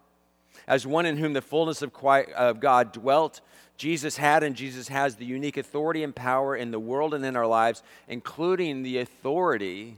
as 0.67 0.85
one 0.85 1.05
in 1.05 1.17
whom 1.17 1.33
the 1.33 1.41
fullness 1.41 1.81
of, 1.81 1.93
quiet, 1.93 2.29
of 2.31 2.59
God 2.59 2.91
dwelt. 2.91 3.41
Jesus 3.77 4.17
had 4.17 4.43
and 4.43 4.55
Jesus 4.55 4.89
has 4.89 5.15
the 5.15 5.25
unique 5.25 5.57
authority 5.57 6.03
and 6.03 6.15
power 6.15 6.55
in 6.55 6.71
the 6.71 6.79
world 6.79 7.13
and 7.13 7.25
in 7.25 7.35
our 7.35 7.47
lives, 7.47 7.81
including 8.07 8.83
the 8.83 8.97
authority 8.99 9.97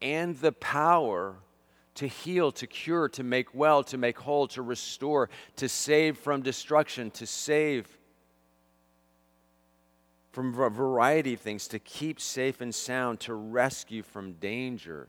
and 0.00 0.36
the 0.36 0.52
power 0.52 1.36
to 1.96 2.06
heal, 2.06 2.52
to 2.52 2.66
cure, 2.66 3.08
to 3.08 3.24
make 3.24 3.54
well, 3.54 3.82
to 3.82 3.98
make 3.98 4.18
whole, 4.18 4.46
to 4.48 4.62
restore, 4.62 5.28
to 5.56 5.68
save 5.68 6.18
from 6.18 6.42
destruction, 6.42 7.10
to 7.10 7.26
save 7.26 7.95
from 10.36 10.52
a 10.60 10.68
variety 10.68 11.32
of 11.32 11.40
things, 11.40 11.66
to 11.66 11.78
keep 11.78 12.20
safe 12.20 12.60
and 12.60 12.74
sound, 12.74 13.18
to 13.18 13.32
rescue 13.32 14.02
from 14.02 14.34
danger, 14.34 15.08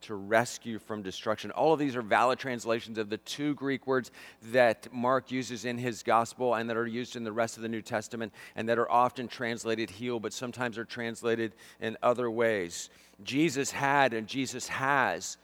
to 0.00 0.14
rescue 0.14 0.78
from 0.78 1.02
destruction. 1.02 1.50
All 1.50 1.74
of 1.74 1.78
these 1.78 1.94
are 1.94 2.00
valid 2.00 2.38
translations 2.38 2.96
of 2.96 3.10
the 3.10 3.18
two 3.18 3.54
Greek 3.54 3.86
words 3.86 4.10
that 4.44 4.90
Mark 4.90 5.30
uses 5.30 5.66
in 5.66 5.76
his 5.76 6.02
gospel 6.02 6.54
and 6.54 6.70
that 6.70 6.78
are 6.78 6.86
used 6.86 7.16
in 7.16 7.22
the 7.22 7.32
rest 7.32 7.58
of 7.58 7.62
the 7.62 7.68
New 7.68 7.82
Testament 7.82 8.32
and 8.56 8.66
that 8.70 8.78
are 8.78 8.90
often 8.90 9.28
translated 9.28 9.90
heal, 9.90 10.18
but 10.18 10.32
sometimes 10.32 10.78
are 10.78 10.86
translated 10.86 11.52
in 11.78 11.98
other 12.02 12.30
ways. 12.30 12.88
Jesus 13.22 13.70
had 13.70 14.14
and 14.14 14.26
Jesus 14.26 14.68
has 14.68 15.36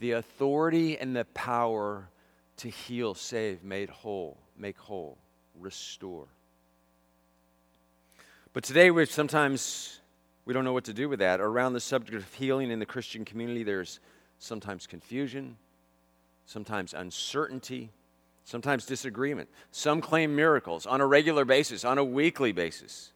the 0.00 0.12
authority 0.12 0.98
and 0.98 1.16
the 1.16 1.24
power 1.24 2.10
to 2.58 2.68
heal, 2.68 3.14
save, 3.14 3.64
made 3.64 3.88
whole, 3.88 4.36
make 4.54 4.76
whole, 4.76 5.16
restore. 5.58 6.28
But 8.52 8.64
today, 8.64 8.90
we 8.90 9.06
sometimes 9.06 10.00
we 10.44 10.52
don't 10.52 10.64
know 10.64 10.72
what 10.72 10.84
to 10.84 10.92
do 10.92 11.08
with 11.08 11.20
that. 11.20 11.40
Around 11.40 11.74
the 11.74 11.80
subject 11.80 12.16
of 12.16 12.34
healing 12.34 12.72
in 12.72 12.80
the 12.80 12.86
Christian 12.86 13.24
community, 13.24 13.62
there's 13.62 14.00
sometimes 14.40 14.88
confusion, 14.88 15.56
sometimes 16.46 16.92
uncertainty, 16.92 17.90
sometimes 18.44 18.86
disagreement. 18.86 19.48
Some 19.70 20.00
claim 20.00 20.34
miracles 20.34 20.84
on 20.84 21.00
a 21.00 21.06
regular 21.06 21.44
basis, 21.44 21.84
on 21.84 21.96
a 21.98 22.04
weekly 22.04 22.50
basis. 22.50 23.12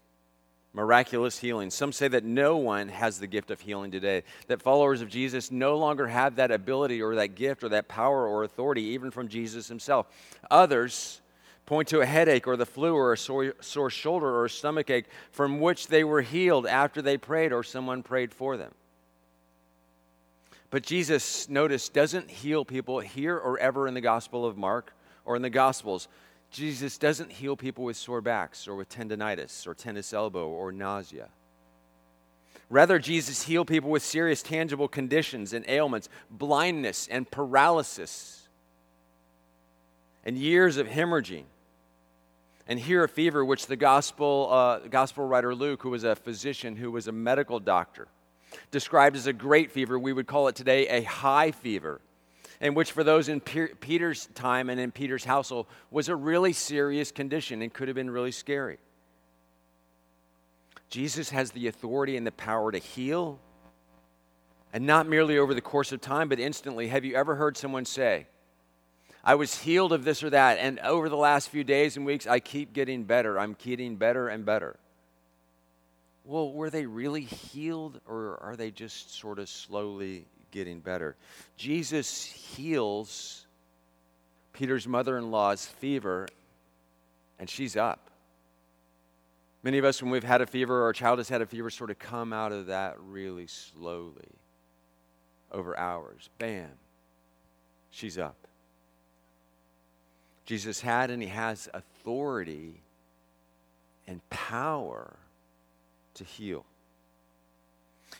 Miraculous 0.72 1.38
healing. 1.38 1.70
Some 1.70 1.90
say 1.92 2.06
that 2.06 2.22
no 2.22 2.56
one 2.56 2.88
has 2.88 3.18
the 3.18 3.26
gift 3.26 3.50
of 3.50 3.60
healing 3.60 3.90
today, 3.90 4.22
that 4.46 4.62
followers 4.62 5.02
of 5.02 5.08
Jesus 5.08 5.50
no 5.50 5.76
longer 5.78 6.06
have 6.06 6.36
that 6.36 6.52
ability 6.52 7.02
or 7.02 7.16
that 7.16 7.34
gift 7.34 7.64
or 7.64 7.70
that 7.70 7.88
power 7.88 8.24
or 8.28 8.44
authority, 8.44 8.82
even 8.82 9.10
from 9.10 9.26
Jesus 9.26 9.66
himself. 9.66 10.06
Others 10.48 11.20
point 11.66 11.88
to 11.88 12.00
a 12.00 12.06
headache 12.06 12.47
or 12.47 12.56
the 12.56 12.66
flu 12.66 12.94
or 12.94 13.12
a 13.12 13.18
sore, 13.18 13.54
sore 13.61 13.90
shoulder 13.90 14.28
or 14.28 14.44
a 14.44 14.50
stomach 14.50 14.90
ache 14.90 15.06
from 15.33 15.61
which 15.61 15.88
they 15.88 16.04
were 16.04 16.23
healed 16.23 16.66
after 16.66 17.00
they 17.00 17.16
prayed 17.16 17.52
or 17.52 17.62
someone 17.62 18.02
prayed 18.02 18.33
for 18.33 18.56
them. 18.56 18.73
But 20.71 20.83
Jesus, 20.83 21.49
notice, 21.49 21.88
doesn't 21.88 22.30
heal 22.30 22.64
people 22.64 23.00
here 23.00 23.37
or 23.38 23.59
ever 23.59 23.87
in 23.87 23.94
the 23.94 24.00
Gospel 24.00 24.44
of 24.44 24.56
Mark 24.56 24.92
or 25.25 25.37
in 25.37 25.42
the 25.42 25.50
Gospels. 25.50 26.09
Jesus 26.50 26.99
doesn't 26.99 27.30
heal 27.30 27.56
people 27.56 27.85
with 27.85 27.97
sore 27.97 28.21
backs 28.21 28.68
or 28.68 28.75
with 28.75 28.88
tendonitis 28.88 29.66
or 29.66 29.75
tennis 29.75 30.12
elbow 30.12 30.49
or 30.49 30.73
nausea. 30.73 31.28
Rather, 32.68 32.99
Jesus 32.99 33.42
healed 33.42 33.68
people 33.68 33.90
with 33.90 34.02
serious, 34.02 34.42
tangible 34.42 34.88
conditions 34.88 35.52
and 35.52 35.64
ailments, 35.68 36.09
blindness 36.30 37.06
and 37.09 37.30
paralysis, 37.30 38.49
and 40.25 40.37
years 40.37 40.76
of 40.76 40.88
hemorrhaging 40.88 41.44
and 42.66 42.78
here 42.78 43.04
a 43.04 43.09
fever, 43.09 43.44
which 43.44 43.66
the 43.66 43.76
gospel, 43.76 44.49
uh, 44.50 44.78
gospel 44.88 45.26
writer 45.26 45.54
Luke, 45.54 45.83
who 45.83 45.90
was 45.90 46.04
a 46.04 46.16
physician, 46.16 46.76
who 46.76 46.90
was 46.90 47.09
a 47.09 47.12
medical 47.12 47.61
doctor, 47.61 48.09
described 48.71 49.16
as 49.16 49.26
a 49.26 49.33
great 49.33 49.71
fever. 49.71 49.99
We 49.99 50.12
would 50.12 50.26
call 50.26 50.49
it 50.49 50.54
today 50.54 50.88
a 50.88 51.02
high 51.02 51.50
fever, 51.50 52.00
and 52.61 52.75
which 52.75 52.92
for 52.92 53.04
those 53.04 53.28
in 53.28 53.40
Peter's 53.40 54.28
time 54.35 54.71
and 54.71 54.80
in 54.80 54.92
Peter's 54.92 55.25
household 55.25 55.66
was 55.90 56.09
a 56.09 56.16
really 56.16 56.52
serious 56.52 57.12
condition 57.12 57.61
and 57.62 57.73
could 57.73 57.88
have 57.88 57.94
been 57.94 58.11
really 58.11 58.33
scary. 58.33 58.78
Jesus 60.88 61.30
has 61.30 61.50
the 61.50 61.66
authority 61.66 62.16
and 62.16 62.26
the 62.26 62.33
power 62.33 62.71
to 62.71 62.78
heal, 62.78 63.40
and 64.73 64.87
not 64.87 65.09
merely 65.09 65.38
over 65.38 65.52
the 65.52 65.61
course 65.61 65.92
of 65.92 66.00
time, 66.00 66.28
but 66.28 66.40
instantly. 66.40 66.88
Have 66.88 67.04
you 67.04 67.14
ever 67.14 67.35
heard 67.35 67.56
someone 67.56 67.85
say, 67.85 68.26
I 69.24 69.36
was 69.36 69.58
healed 69.58 69.92
of 69.92 70.04
this 70.04 70.22
or 70.22 70.30
that. 70.30 70.58
And 70.58 70.78
over 70.80 71.08
the 71.08 71.16
last 71.16 71.48
few 71.48 71.64
days 71.64 71.96
and 71.96 72.04
weeks, 72.04 72.26
I 72.26 72.40
keep 72.40 72.72
getting 72.72 73.04
better. 73.04 73.38
I'm 73.38 73.56
getting 73.58 73.96
better 73.96 74.28
and 74.28 74.44
better. 74.44 74.76
Well, 76.24 76.52
were 76.52 76.70
they 76.70 76.86
really 76.86 77.22
healed 77.22 78.00
or 78.06 78.38
are 78.42 78.56
they 78.56 78.70
just 78.70 79.14
sort 79.14 79.38
of 79.38 79.48
slowly 79.48 80.26
getting 80.50 80.80
better? 80.80 81.16
Jesus 81.56 82.24
heals 82.24 83.46
Peter's 84.52 84.86
mother 84.86 85.18
in 85.18 85.30
law's 85.30 85.66
fever, 85.66 86.28
and 87.38 87.50
she's 87.50 87.76
up. 87.76 88.10
Many 89.62 89.78
of 89.78 89.84
us, 89.84 90.02
when 90.02 90.10
we've 90.10 90.22
had 90.22 90.42
a 90.42 90.46
fever 90.46 90.84
or 90.84 90.90
a 90.90 90.94
child 90.94 91.18
has 91.18 91.28
had 91.28 91.42
a 91.42 91.46
fever, 91.46 91.70
sort 91.70 91.90
of 91.90 91.98
come 91.98 92.32
out 92.32 92.52
of 92.52 92.66
that 92.66 92.96
really 93.00 93.46
slowly 93.46 94.28
over 95.50 95.76
hours. 95.78 96.28
Bam, 96.38 96.68
she's 97.90 98.18
up. 98.18 98.43
Jesus 100.44 100.80
had 100.80 101.10
and 101.10 101.22
he 101.22 101.28
has 101.28 101.68
authority 101.72 102.80
and 104.06 104.20
power 104.30 105.16
to 106.14 106.24
heal. 106.24 106.64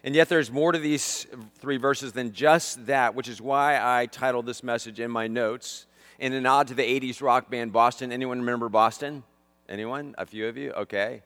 And 0.03 0.15
yet, 0.15 0.29
there's 0.29 0.51
more 0.51 0.73
to 0.73 0.79
these 0.79 1.27
three 1.59 1.77
verses 1.77 2.13
than 2.13 2.33
just 2.33 2.87
that, 2.87 3.15
which 3.15 3.29
is 3.29 3.41
why 3.41 3.79
I 3.81 4.07
titled 4.07 4.45
this 4.45 4.63
message 4.63 5.01
in 5.01 5.11
my 5.11 5.29
notes 5.29 5.87
in 6.19 6.33
a 6.33 6.41
nod 6.41 6.69
to 6.69 6.75
the 6.75 6.83
80s 6.83 7.23
rock 7.23 7.51
band 7.51 7.73
Boston. 7.73 8.13
Anyone 8.13 8.41
remember 8.41 8.69
Boston? 8.69 9.23
Anyone? 9.69 10.15
A 10.19 10.27
few 10.27 10.47
of 10.47 10.57
you? 10.57 10.73
Okay. 10.73 11.23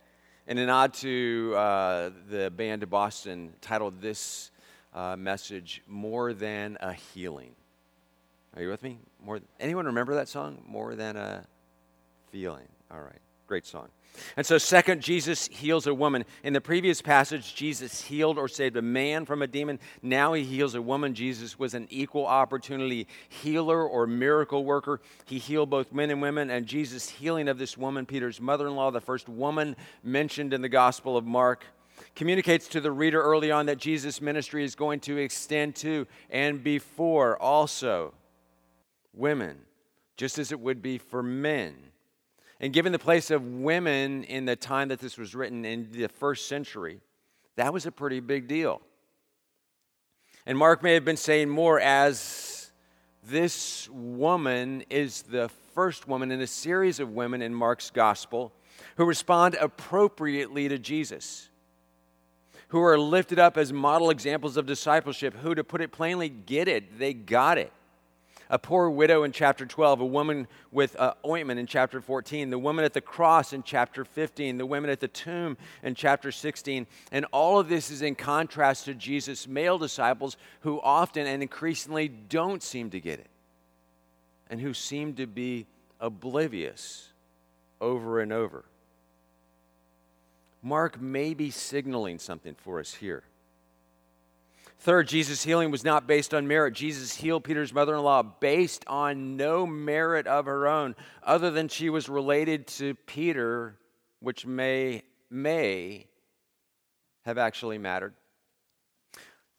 In 0.47 0.59
a 0.59 0.67
nod 0.67 0.95
to 0.95 1.55
uh, 1.57 2.11
the 2.31 2.51
band 2.51 2.89
Boston, 2.89 3.53
titled 3.61 4.01
this 4.01 4.51
uh, 4.95 5.17
message, 5.17 5.83
More 5.87 6.33
Than 6.33 6.77
a 6.81 6.93
Healing. 6.93 7.55
Are 8.55 8.63
you 8.63 8.69
with 8.69 8.83
me? 8.83 8.99
More 9.25 9.41
anyone 9.59 9.87
remember 9.87 10.15
that 10.15 10.29
song? 10.29 10.63
More 10.67 10.95
than 10.95 11.17
a 11.17 11.45
feeling. 12.31 12.69
All 12.91 13.01
right. 13.01 13.21
Great 13.47 13.67
song. 13.67 13.89
And 14.37 14.45
so, 14.45 14.59
second, 14.59 15.01
Jesus 15.01 15.47
heals 15.47 15.87
a 15.87 15.95
woman. 15.95 16.25
In 16.43 16.53
the 16.53 16.61
previous 16.61 17.01
passage, 17.01 17.55
Jesus 17.55 18.03
healed 18.03 18.37
or 18.37 18.49
saved 18.49 18.77
a 18.77 18.83
man 18.83 19.25
from 19.25 19.43
a 19.43 19.47
demon. 19.47 19.79
Now 20.03 20.33
he 20.35 20.45
heals 20.45 20.75
a 20.75 20.83
woman. 20.83 21.15
Jesus 21.15 21.59
was 21.59 21.75
an 21.75 21.87
equal 21.91 22.27
opportunity 22.27 23.07
healer 23.29 23.87
or 23.87 24.07
miracle 24.07 24.65
worker. 24.65 25.01
He 25.25 25.39
healed 25.39 25.71
both 25.71 25.93
men 25.93 26.11
and 26.11 26.21
women. 26.21 26.51
And 26.51 26.67
Jesus' 26.67 27.09
healing 27.09 27.49
of 27.49 27.59
this 27.59 27.79
woman, 27.79 28.07
Peter's 28.07 28.41
mother 28.41 28.67
in 28.67 28.77
law, 28.77 28.91
the 28.91 29.01
first 29.01 29.29
woman 29.29 29.77
mentioned 30.03 30.53
in 30.53 30.63
the 30.63 30.69
Gospel 30.69 31.17
of 31.17 31.25
Mark, 31.25 31.65
communicates 32.15 32.69
to 32.69 32.81
the 32.81 32.93
reader 32.93 33.23
early 33.23 33.51
on 33.51 33.67
that 33.67 33.79
Jesus' 33.79 34.21
ministry 34.21 34.65
is 34.65 34.75
going 34.75 35.01
to 35.01 35.17
extend 35.17 35.75
to 35.77 36.07
and 36.31 36.63
before 36.63 37.41
also 37.41 38.13
women, 39.19 39.59
just 40.17 40.39
as 40.39 40.53
it 40.53 40.61
would 40.61 40.81
be 40.81 40.99
for 40.99 41.23
men. 41.23 41.75
And 42.61 42.73
given 42.73 42.93
the 42.93 42.99
place 42.99 43.31
of 43.31 43.45
women 43.45 44.25
in 44.25 44.45
the 44.45 44.57
time 44.57 44.89
that 44.89 44.99
this 44.99 45.17
was 45.17 45.35
written 45.35 45.65
in 45.65 45.91
the 45.93 46.09
first 46.09 46.49
century, 46.49 47.01
that 47.57 47.73
was 47.73 47.87
a 47.87 47.93
pretty 47.93 48.21
big 48.21 48.49
deal. 48.49 48.81
And 50.47 50.57
Mark 50.57 50.83
may 50.83 50.95
have 50.95 51.05
been 51.05 51.17
saying 51.17 51.49
more 51.49 51.79
as 51.79 52.71
this 53.23 53.89
woman 53.91 54.83
is 54.89 55.23
the 55.23 55.51
first 55.75 56.09
woman 56.09 56.33
in 56.33 56.41
a 56.41 56.47
series 56.47 56.99
of 57.01 57.13
women 57.13 57.43
in 57.43 57.55
Mark's 57.55 57.91
gospel 57.91 58.53
who 58.97 59.05
respond 59.05 59.55
appropriately 59.61 60.69
to 60.69 60.79
Jesus, 60.79 61.51
who 62.69 62.81
are 62.81 62.99
lifted 62.99 63.39
up 63.39 63.57
as 63.57 63.73
model 63.73 64.11
examples 64.11 64.57
of 64.57 64.67
discipleship, 64.67 65.35
who, 65.37 65.55
to 65.55 65.63
put 65.63 65.81
it 65.81 65.93
plainly, 65.93 66.29
get 66.29 66.67
it. 66.69 66.99
They 66.99 67.15
got 67.15 67.59
it. 67.59 67.73
A 68.51 68.59
poor 68.59 68.89
widow 68.89 69.25
in 69.25 69.33
chapter 69.33 69.67
12, 69.67 70.01
a 70.01 70.07
woman 70.07 70.47
with 70.71 70.97
uh, 70.97 71.15
ointment 71.27 71.61
in 71.61 71.67
chapter 71.67 72.01
14, 72.01 72.51
the 72.51 72.59
woman 72.59 72.85
at 72.85 72.93
the 72.93 73.01
cross 73.01 73.53
in 73.53 73.63
chapter 73.63 74.05
15, 74.05 74.59
the 74.59 74.67
women 74.67 74.91
at 74.91 75.01
the 75.01 75.09
tomb 75.09 75.57
in 75.83 75.95
chapter 75.95 76.33
16. 76.33 76.87
And 77.13 77.27
all 77.33 77.59
of 77.59 77.69
this 77.69 77.91
is 77.91 78.03
in 78.03 78.15
contrast 78.15 78.87
to 78.87 78.95
Jesus' 78.95 79.47
male 79.47 79.79
disciples 79.79 80.37
who 80.61 80.81
often 80.81 81.27
and 81.27 81.43
increasingly 81.43 82.09
don't 82.09 82.63
seem 82.63 82.91
to 82.91 83.01
get 83.01 83.19
it 83.19 83.29
and 84.51 84.61
who 84.61 84.73
seem 84.73 85.15
to 85.15 85.27
be 85.27 85.67
oblivious 86.01 87.09
over 87.81 88.21
and 88.21 88.33
over. 88.33 88.65
Mark 90.63 91.01
may 91.01 91.35
be 91.35 91.51
signaling 91.51 92.19
something 92.19 92.55
for 92.55 92.81
us 92.81 92.95
here. 92.95 93.23
Third, 94.81 95.09
Jesus' 95.09 95.43
healing 95.43 95.73
was 95.73 95.85
not 95.85 96.07
based 96.07 96.33
on 96.33 96.47
merit. 96.47 96.73
Jesus 96.73 97.17
healed 97.17 97.43
Peter's 97.43 97.75
mother 97.75 97.97
in 97.97 98.03
law 98.03 98.23
based 98.23 98.85
on 98.87 99.37
no 99.37 99.67
merit 99.67 100.29
of 100.29 100.47
her 100.47 100.69
own, 100.69 100.95
other 101.25 101.51
than 101.51 101.67
she 101.69 101.91
was 101.91 102.09
related 102.09 102.69
to 102.69 102.95
Peter, 102.95 103.77
which 104.21 104.47
may, 104.47 105.03
may 105.31 106.07
have 107.25 107.39
actually 107.39 107.77
mattered. 107.77 108.15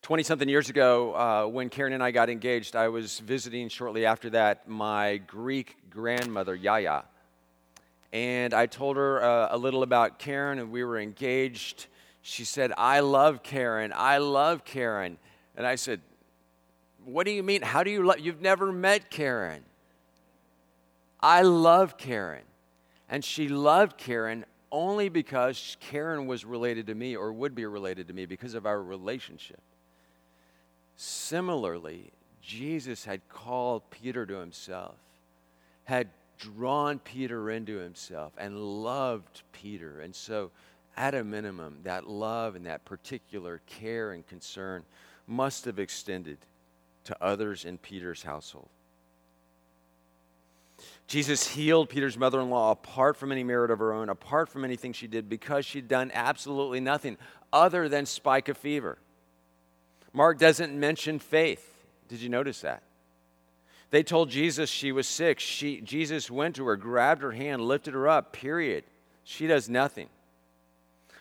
20 0.04 0.24
something 0.24 0.48
years 0.48 0.70
ago, 0.70 1.14
uh, 1.14 1.46
when 1.46 1.68
Karen 1.68 1.92
and 1.92 2.02
I 2.02 2.12
got 2.12 2.30
engaged, 2.30 2.78
I 2.78 2.88
was 2.88 3.20
visiting 3.20 3.68
shortly 3.68 4.06
after 4.06 4.30
that 4.30 4.70
my 4.70 5.18
Greek 5.18 5.76
grandmother, 5.90 6.56
Yaya. 6.56 7.04
And 8.14 8.54
I 8.54 8.68
told 8.68 8.96
her 8.96 9.22
uh, 9.22 9.50
a 9.52 9.58
little 9.58 9.84
about 9.84 10.18
Karen, 10.18 10.60
and 10.60 10.72
we 10.72 10.86
were 10.86 10.98
engaged 10.98 11.88
she 12.22 12.44
said, 12.44 12.72
I 12.78 13.00
love 13.00 13.44
Karen. 13.44 13.94
I 13.96 14.18
love 14.18 14.66
Karen. 14.66 15.18
And 15.56 15.66
I 15.66 15.76
said, 15.76 16.02
What 17.04 17.26
do 17.26 17.32
you 17.32 17.44
mean? 17.44 17.62
How 17.62 17.84
do 17.84 17.92
you 17.92 18.04
love? 18.04 18.20
You've 18.20 18.42
never 18.42 18.72
met 18.72 19.10
Karen. 19.10 19.64
I 21.22 21.42
love 21.42 21.98
Karen. 21.98 22.44
And 23.10 23.24
she 23.24 23.48
loved 23.48 23.98
Karen 23.98 24.46
only 24.72 25.10
because 25.10 25.78
Karen 25.80 26.28
was 26.28 26.46
related 26.46 26.88
to 26.88 26.96
me 26.96 27.16
or 27.16 27.34
would 27.34 27.56
be 27.56 27.66
related 27.66 28.08
to 28.08 28.14
me 28.14 28.26
because 28.26 28.54
of 28.54 28.66
our 28.66 28.82
relationship. 28.82 29.62
Similarly, 30.96 32.12
Jesus 32.42 33.06
had 33.06 33.28
called 33.30 33.90
Peter 33.90 34.26
to 34.26 34.36
himself, 34.36 34.96
had 35.86 36.10
drawn 36.38 37.00
Peter 37.00 37.50
into 37.50 37.78
himself, 37.78 38.34
and 38.38 38.58
loved 38.84 39.42
Peter. 39.52 40.02
And 40.02 40.16
so, 40.16 40.52
at 40.98 41.16
a 41.16 41.24
minimum, 41.24 41.80
that 41.84 42.08
love 42.08 42.56
and 42.56 42.66
that 42.66 42.86
particular 42.86 43.62
care 43.66 44.12
and 44.12 44.26
concern 44.28 44.84
must 45.28 45.66
have 45.66 45.80
extended 45.80 46.38
to 47.06 47.18
others 47.24 47.66
in 47.66 47.78
Peter's 47.78 48.24
household. 48.24 48.70
Jesus 51.08 51.48
healed 51.48 51.90
Peter's 51.90 52.18
mother 52.18 52.40
in 52.40 52.50
law 52.50 52.72
apart 52.72 53.18
from 53.18 53.32
any 53.32 53.44
merit 53.44 53.72
of 53.72 53.80
her 53.80 53.94
own, 53.94 54.10
apart 54.10 54.48
from 54.50 54.64
anything 54.64 54.94
she 54.94 55.08
did, 55.08 55.28
because 55.28 55.66
she'd 55.66 55.88
done 55.88 56.12
absolutely 56.14 56.80
nothing 56.80 57.18
other 57.52 57.90
than 57.90 58.06
spike 58.06 58.48
a 58.48 58.54
fever. 58.54 59.00
Mark 60.14 60.38
doesn't 60.38 60.78
mention 60.78 61.20
faith. 61.20 61.74
Did 62.08 62.22
you 62.22 62.30
notice 62.30 62.62
that? 62.62 62.84
They 63.92 64.04
told 64.04 64.30
Jesus 64.30 64.70
she 64.70 64.92
was 64.92 65.08
sick. 65.08 65.40
She, 65.40 65.82
Jesus 65.82 66.30
went 66.30 66.56
to 66.58 66.66
her, 66.68 66.76
grabbed 66.76 67.24
her 67.24 67.32
hand, 67.32 67.62
lifted 67.62 67.94
her 67.96 68.08
up, 68.08 68.32
period. 68.32 68.84
She 69.24 69.48
does 69.48 69.68
nothing. 69.68 70.10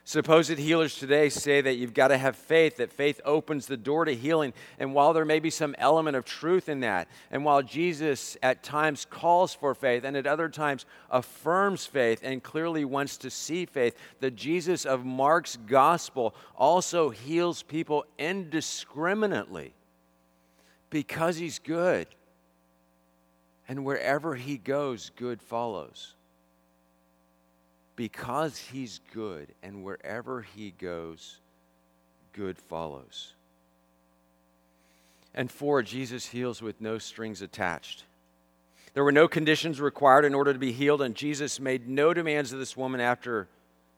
Supposed 0.09 0.57
healers 0.57 0.99
today 0.99 1.29
say 1.29 1.61
that 1.61 1.75
you've 1.75 1.93
got 1.93 2.09
to 2.09 2.17
have 2.17 2.35
faith, 2.35 2.79
that 2.79 2.95
faith 2.95 3.21
opens 3.27 3.67
the 3.67 3.77
door 3.77 4.07
to 4.07 4.15
healing. 4.15 4.55
And 4.79 4.95
while 4.95 5.13
there 5.13 5.27
may 5.27 5.39
be 5.39 5.51
some 5.51 5.75
element 5.77 6.17
of 6.17 6.25
truth 6.25 6.71
in 6.71 6.81
that, 6.81 7.09
and 7.31 7.45
while 7.45 7.61
Jesus 7.61 8.35
at 8.43 8.63
times 8.63 9.05
calls 9.05 9.53
for 9.53 9.75
faith 9.75 10.05
and 10.05 10.17
at 10.17 10.27
other 10.27 10.49
times 10.49 10.87
affirms 11.11 11.85
faith 11.85 12.21
and 12.23 12.43
clearly 12.43 12.87
wants 12.87 13.19
to 13.19 13.29
see 13.29 13.67
faith, 13.67 13.95
the 14.19 14.31
Jesus 14.31 14.87
of 14.87 15.05
Mark's 15.05 15.59
gospel 15.67 16.35
also 16.57 17.11
heals 17.11 17.63
people 17.63 18.07
indiscriminately 18.19 19.75
because 20.89 21.37
he's 21.37 21.59
good. 21.59 22.07
And 23.69 23.85
wherever 23.85 24.37
he 24.37 24.57
goes, 24.57 25.11
good 25.15 25.43
follows 25.43 26.15
because 27.99 28.57
he's 28.57 29.01
good, 29.13 29.49
and 29.61 29.83
wherever 29.83 30.43
he 30.43 30.71
goes, 30.71 31.41
good 32.33 32.57
follows. 32.57 33.33
And 35.35 35.51
four, 35.51 35.83
Jesus 35.83 36.25
heals 36.25 36.63
with 36.63 36.81
no 36.81 36.99
strings 36.99 37.43
attached. 37.43 38.05
There 38.95 39.03
were 39.03 39.11
no 39.11 39.27
conditions 39.27 39.81
required 39.81 40.25
in 40.25 40.33
order 40.33 40.53
to 40.53 40.61
be 40.61 40.71
healed, 40.71 41.03
and 41.03 41.17
Jesus 41.17 41.59
made 41.59 41.89
no 41.89 42.15
demands 42.15 42.53
of 42.53 42.61
this 42.61 42.77
woman 42.77 43.01
after 43.01 43.49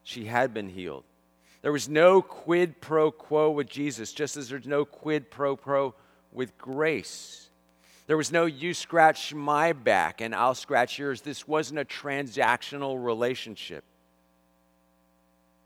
she 0.02 0.24
had 0.24 0.54
been 0.54 0.70
healed. 0.70 1.04
There 1.60 1.70
was 1.70 1.86
no 1.86 2.22
quid 2.22 2.80
pro 2.80 3.10
quo 3.10 3.50
with 3.50 3.68
Jesus, 3.68 4.14
just 4.14 4.38
as 4.38 4.48
there's 4.48 4.66
no 4.66 4.86
quid 4.86 5.30
pro 5.30 5.56
quo 5.56 5.94
with 6.32 6.56
grace. 6.56 7.50
There 8.06 8.16
was 8.16 8.32
no 8.32 8.46
you 8.46 8.72
scratch 8.72 9.34
my 9.34 9.74
back 9.74 10.22
and 10.22 10.34
I'll 10.34 10.54
scratch 10.54 10.98
yours. 10.98 11.20
This 11.20 11.46
wasn't 11.46 11.80
a 11.80 11.84
transactional 11.84 13.04
relationship. 13.04 13.84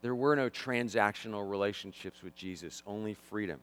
There 0.04 0.14
were 0.14 0.36
no 0.36 0.50
transactional 0.50 1.48
relationships 1.48 2.22
with 2.22 2.36
Jesus, 2.36 2.82
only 2.86 3.14
freedom. 3.14 3.58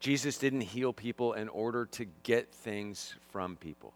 Jesus 0.00 0.38
didn't 0.38 0.62
heal 0.62 0.94
people 0.94 1.34
in 1.34 1.50
order 1.50 1.84
to 1.84 2.06
get 2.22 2.50
things 2.50 3.14
from 3.30 3.56
people. 3.56 3.92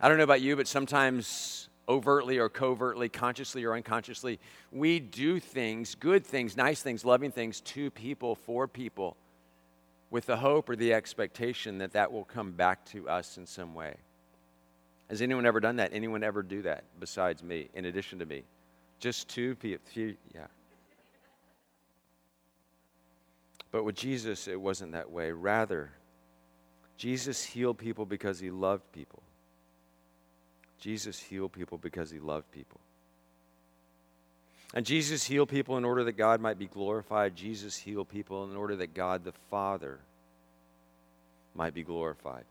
I 0.00 0.08
don't 0.08 0.16
know 0.16 0.24
about 0.24 0.40
you, 0.40 0.56
but 0.56 0.66
sometimes 0.66 1.68
overtly 1.86 2.38
or 2.38 2.48
covertly, 2.48 3.10
consciously 3.10 3.62
or 3.64 3.74
unconsciously, 3.74 4.40
we 4.72 5.00
do 5.00 5.38
things, 5.38 5.94
good 5.94 6.24
things, 6.24 6.56
nice 6.56 6.80
things, 6.80 7.04
loving 7.04 7.30
things 7.30 7.60
to 7.60 7.90
people, 7.90 8.34
for 8.34 8.66
people, 8.66 9.18
with 10.08 10.24
the 10.24 10.38
hope 10.38 10.70
or 10.70 10.76
the 10.76 10.94
expectation 10.94 11.76
that 11.76 11.92
that 11.92 12.10
will 12.10 12.24
come 12.24 12.52
back 12.52 12.86
to 12.86 13.06
us 13.06 13.36
in 13.36 13.44
some 13.44 13.74
way. 13.74 13.96
Has 15.10 15.20
anyone 15.20 15.44
ever 15.44 15.60
done 15.60 15.76
that? 15.76 15.90
Anyone 15.92 16.24
ever 16.24 16.42
do 16.42 16.62
that 16.62 16.84
besides 16.98 17.42
me, 17.42 17.68
in 17.74 17.84
addition 17.84 18.20
to 18.20 18.24
me? 18.24 18.44
Just 19.00 19.28
two 19.28 19.54
people. 19.56 19.84
Yeah. 20.34 20.46
But 23.70 23.84
with 23.84 23.96
Jesus, 23.96 24.48
it 24.48 24.60
wasn't 24.60 24.92
that 24.92 25.10
way. 25.10 25.30
Rather, 25.30 25.90
Jesus 26.96 27.44
healed 27.44 27.78
people 27.78 28.06
because 28.06 28.40
he 28.40 28.50
loved 28.50 28.90
people. 28.92 29.22
Jesus 30.80 31.18
healed 31.18 31.52
people 31.52 31.78
because 31.78 32.10
he 32.10 32.18
loved 32.18 32.50
people. 32.50 32.80
And 34.74 34.84
Jesus 34.84 35.24
healed 35.24 35.48
people 35.48 35.78
in 35.78 35.84
order 35.84 36.04
that 36.04 36.12
God 36.12 36.40
might 36.40 36.58
be 36.58 36.66
glorified. 36.66 37.36
Jesus 37.36 37.76
healed 37.76 38.08
people 38.08 38.50
in 38.50 38.56
order 38.56 38.76
that 38.76 38.94
God 38.94 39.24
the 39.24 39.32
Father 39.50 39.98
might 41.54 41.74
be 41.74 41.82
glorified. 41.82 42.44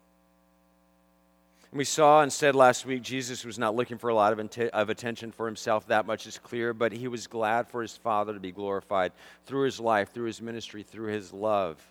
And 1.71 1.77
we 1.77 1.83
saw 1.83 2.21
and 2.21 2.31
said 2.31 2.55
last 2.55 2.85
week 2.85 3.01
Jesus 3.01 3.43
was 3.43 3.59
not 3.59 3.75
looking 3.75 3.97
for 3.97 4.09
a 4.09 4.15
lot 4.15 4.31
of, 4.31 4.39
int- 4.39 4.57
of 4.57 4.89
attention 4.89 5.31
for 5.31 5.45
himself, 5.45 5.87
that 5.87 6.05
much 6.05 6.25
is 6.25 6.37
clear, 6.37 6.73
but 6.73 6.93
he 6.93 7.07
was 7.07 7.27
glad 7.27 7.67
for 7.67 7.81
his 7.81 7.97
Father 7.97 8.33
to 8.33 8.39
be 8.39 8.51
glorified 8.51 9.11
through 9.45 9.65
his 9.65 9.79
life, 9.79 10.13
through 10.13 10.27
his 10.27 10.41
ministry, 10.41 10.83
through 10.83 11.11
his 11.11 11.33
love, 11.33 11.85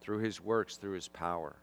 through 0.00 0.18
his 0.18 0.40
works, 0.40 0.76
through 0.76 0.92
his 0.92 1.08
power. 1.08 1.56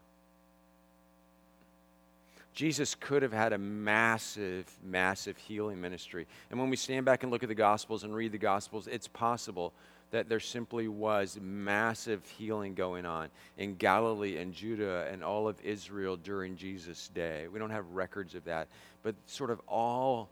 Jesus 2.54 2.94
could 2.94 3.22
have 3.22 3.32
had 3.32 3.52
a 3.52 3.58
massive, 3.58 4.66
massive 4.82 5.36
healing 5.36 5.80
ministry. 5.80 6.26
And 6.50 6.60
when 6.60 6.70
we 6.70 6.76
stand 6.76 7.04
back 7.04 7.24
and 7.24 7.32
look 7.32 7.42
at 7.42 7.48
the 7.48 7.54
Gospels 7.54 8.04
and 8.04 8.14
read 8.14 8.30
the 8.30 8.38
Gospels, 8.38 8.86
it's 8.86 9.08
possible 9.08 9.72
that 10.14 10.28
there 10.28 10.38
simply 10.38 10.86
was 10.86 11.40
massive 11.42 12.24
healing 12.38 12.74
going 12.74 13.04
on 13.04 13.28
in 13.58 13.74
Galilee 13.74 14.36
and 14.36 14.54
Judah 14.54 15.08
and 15.10 15.24
all 15.24 15.48
of 15.48 15.60
Israel 15.64 16.16
during 16.16 16.54
Jesus' 16.54 17.10
day. 17.12 17.48
We 17.52 17.58
don't 17.58 17.70
have 17.70 17.84
records 17.90 18.36
of 18.36 18.44
that, 18.44 18.68
but 19.02 19.16
sort 19.26 19.50
of 19.50 19.60
all 19.66 20.28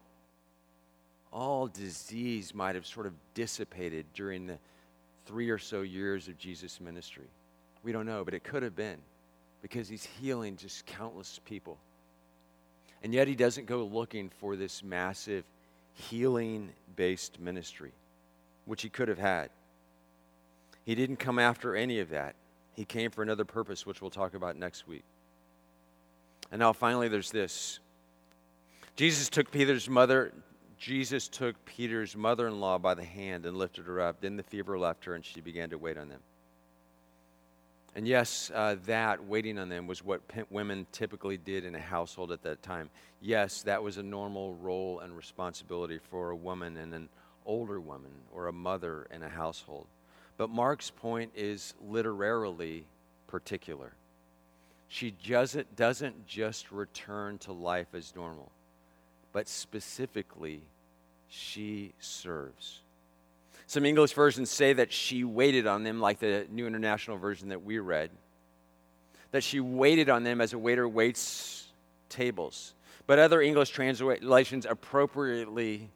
all 1.33 1.67
disease 1.67 2.55
might 2.55 2.77
have 2.77 2.87
sort 2.87 3.07
of 3.07 3.13
dissipated 3.35 4.07
during 4.15 4.47
the 4.47 4.59
three 5.27 5.51
or 5.51 5.59
so 5.59 5.81
years 5.81 6.29
of 6.29 6.39
Jesus' 6.39 6.81
ministry. 6.81 7.27
We 7.83 7.91
don't 7.91 8.07
know, 8.07 8.25
but 8.25 8.35
it 8.35 8.45
could 8.45 8.63
have 8.63 8.77
been 8.77 8.99
because 9.63 9.89
he's 9.89 10.07
healing 10.21 10.57
just 10.57 10.87
countless 10.87 11.41
people. 11.45 11.77
And 13.03 13.13
yet 13.13 13.27
he 13.27 13.35
doesn't 13.35 13.67
go 13.67 13.83
looking 13.83 14.31
for 14.39 14.55
this 14.55 14.85
massive 14.85 15.43
healing 15.95 16.71
based 16.95 17.41
ministry, 17.41 17.91
which 18.65 18.83
he 18.83 18.89
could 18.89 19.09
have 19.09 19.19
had. 19.19 19.51
He 20.85 20.95
didn't 20.95 21.17
come 21.17 21.39
after 21.39 21.77
any 21.77 22.01
of 22.01 22.11
that. 22.11 22.35
He 22.75 22.85
came 22.85 23.11
for 23.11 23.23
another 23.23 23.45
purpose, 23.45 23.87
which 23.87 24.01
we'll 24.01 24.11
talk 24.11 24.35
about 24.35 24.57
next 24.57 24.89
week. 24.89 25.05
And 26.51 26.59
now 26.59 26.73
finally 26.73 27.09
there's 27.09 27.31
this. 27.31 27.81
Jesus 28.97 29.29
took 29.29 29.51
Peter's 29.51 29.89
mother 29.89 30.33
Jesus 30.83 31.29
took 31.29 31.65
Peter's 31.65 32.17
mother-in-law 32.17 32.79
by 32.79 32.95
the 32.95 33.05
hand 33.05 33.47
and 33.47 33.57
lifted 33.57 33.87
her 33.87 34.01
up. 34.01 34.21
Then 34.21 34.37
the 34.37 34.43
fever 34.43 34.77
left 34.77 35.05
her 35.05 35.15
and 35.15 35.25
she 35.25 35.41
began 35.41 35.71
to 35.71 35.79
wait 35.79 35.97
on 35.97 36.09
them. 36.09 36.19
And 37.95 38.09
yes, 38.09 38.51
uh, 38.53 38.75
that, 38.87 39.25
waiting 39.25 39.61
on 39.61 39.69
them, 39.69 39.87
was 39.87 40.03
what 40.03 40.23
women 40.51 40.89
typically 40.91 41.37
did 41.37 41.65
in 41.65 41.77
a 41.77 41.81
household 41.81 42.33
at 42.33 42.43
that 42.43 42.65
time. 42.65 42.91
Yes, 43.21 43.63
that 43.63 43.81
was 43.81 43.97
a 43.97 44.03
normal 44.03 44.57
role 44.57 44.99
and 44.99 45.17
responsibility 45.17 46.01
for 46.11 46.31
a 46.31 46.37
woman 46.37 46.77
and 46.77 46.93
an 46.95 47.09
older 47.47 47.79
woman 47.79 48.11
or 48.33 48.49
a 48.49 48.53
mother 48.53 49.07
in 49.15 49.23
a 49.23 49.29
household. 49.29 49.87
But 50.43 50.51
Mark's 50.51 50.91
point 50.91 51.31
is 51.37 51.73
literarily 51.81 52.85
particular. 53.29 53.93
She 54.89 55.13
doesn't, 55.13 55.77
doesn't 55.77 56.27
just 56.27 56.73
return 56.73 57.39
to 57.39 57.53
life 57.53 57.87
as 57.95 58.13
normal, 58.17 58.51
but 59.33 59.47
specifically, 59.47 60.63
she 61.29 61.93
serves. 62.01 62.81
Some 63.69 63.87
English 63.87 64.15
versions 64.15 64.51
say 64.51 64.73
that 64.73 64.93
she 64.93 65.23
waited 65.23 65.69
on 65.69 65.85
them, 65.85 66.01
like 66.01 66.19
the 66.19 66.49
New 66.51 66.67
International 66.67 67.19
Version 67.19 67.51
that 67.51 67.63
we 67.63 67.79
read. 67.79 68.11
That 69.31 69.45
she 69.45 69.61
waited 69.61 70.11
on 70.11 70.25
them 70.25 70.41
as 70.41 70.53
a 70.53 70.59
waiter 70.59 70.89
waits 70.89 71.69
tables. 72.09 72.75
But 73.07 73.21
other 73.21 73.41
English 73.41 73.71
translations 73.71 74.67
appropriately 74.69 75.89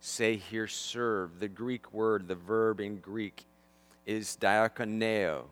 say 0.00 0.36
here 0.36 0.68
serve. 0.68 1.38
The 1.38 1.48
Greek 1.48 1.92
word, 1.92 2.28
the 2.28 2.34
verb 2.34 2.80
in 2.80 2.96
Greek, 2.96 3.44
is 4.06 4.36
diakoneo, 4.40 5.44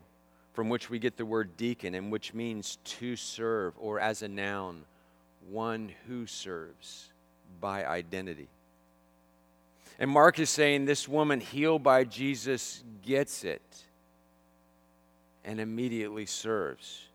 from 0.52 0.68
which 0.68 0.90
we 0.90 0.98
get 0.98 1.16
the 1.16 1.26
word 1.26 1.56
deacon, 1.56 1.94
and 1.94 2.10
which 2.10 2.34
means 2.34 2.78
to 2.84 3.16
serve, 3.16 3.74
or 3.78 4.00
as 4.00 4.22
a 4.22 4.28
noun, 4.28 4.84
one 5.50 5.92
who 6.06 6.26
serves 6.26 7.12
by 7.60 7.84
identity. 7.84 8.48
And 9.98 10.10
Mark 10.10 10.38
is 10.38 10.50
saying 10.50 10.84
this 10.84 11.08
woman 11.08 11.40
healed 11.40 11.82
by 11.82 12.04
Jesus 12.04 12.84
gets 13.02 13.44
it 13.44 13.62
and 15.44 15.60
immediately 15.60 16.26
serves. 16.26 17.07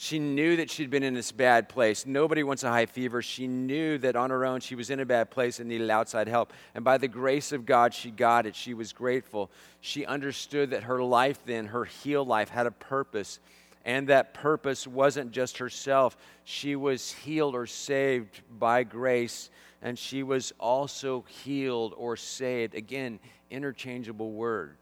She 0.00 0.20
knew 0.20 0.56
that 0.56 0.70
she'd 0.70 0.90
been 0.90 1.02
in 1.02 1.12
this 1.12 1.32
bad 1.32 1.68
place. 1.68 2.06
Nobody 2.06 2.42
wants 2.42 2.62
a 2.62 2.70
high 2.70 2.86
fever. 2.86 3.20
She 3.20 3.48
knew 3.48 3.98
that 3.98 4.14
on 4.16 4.30
her 4.30 4.46
own 4.46 4.60
she 4.60 4.76
was 4.76 4.90
in 4.90 5.00
a 5.00 5.04
bad 5.04 5.30
place 5.30 5.58
and 5.58 5.68
needed 5.68 5.90
outside 5.90 6.28
help. 6.28 6.52
And 6.74 6.84
by 6.84 6.98
the 6.98 7.08
grace 7.08 7.50
of 7.50 7.66
God, 7.66 7.92
she 7.92 8.10
got 8.10 8.46
it. 8.46 8.54
She 8.54 8.74
was 8.74 8.92
grateful. 8.92 9.50
She 9.80 10.06
understood 10.06 10.70
that 10.70 10.84
her 10.84 11.02
life 11.02 11.40
then, 11.44 11.66
her 11.66 11.84
healed 11.84 12.28
life, 12.28 12.48
had 12.48 12.66
a 12.66 12.70
purpose. 12.70 13.40
And 13.84 14.08
that 14.08 14.34
purpose 14.34 14.86
wasn't 14.86 15.32
just 15.32 15.58
herself. 15.58 16.16
She 16.44 16.76
was 16.76 17.10
healed 17.10 17.56
or 17.56 17.66
saved 17.66 18.40
by 18.58 18.84
grace 18.84 19.50
and 19.82 19.98
she 19.98 20.22
was 20.22 20.52
also 20.58 21.24
healed 21.28 21.94
or 21.96 22.16
saved. 22.16 22.74
Again, 22.74 23.20
interchangeable 23.50 24.32
word, 24.32 24.76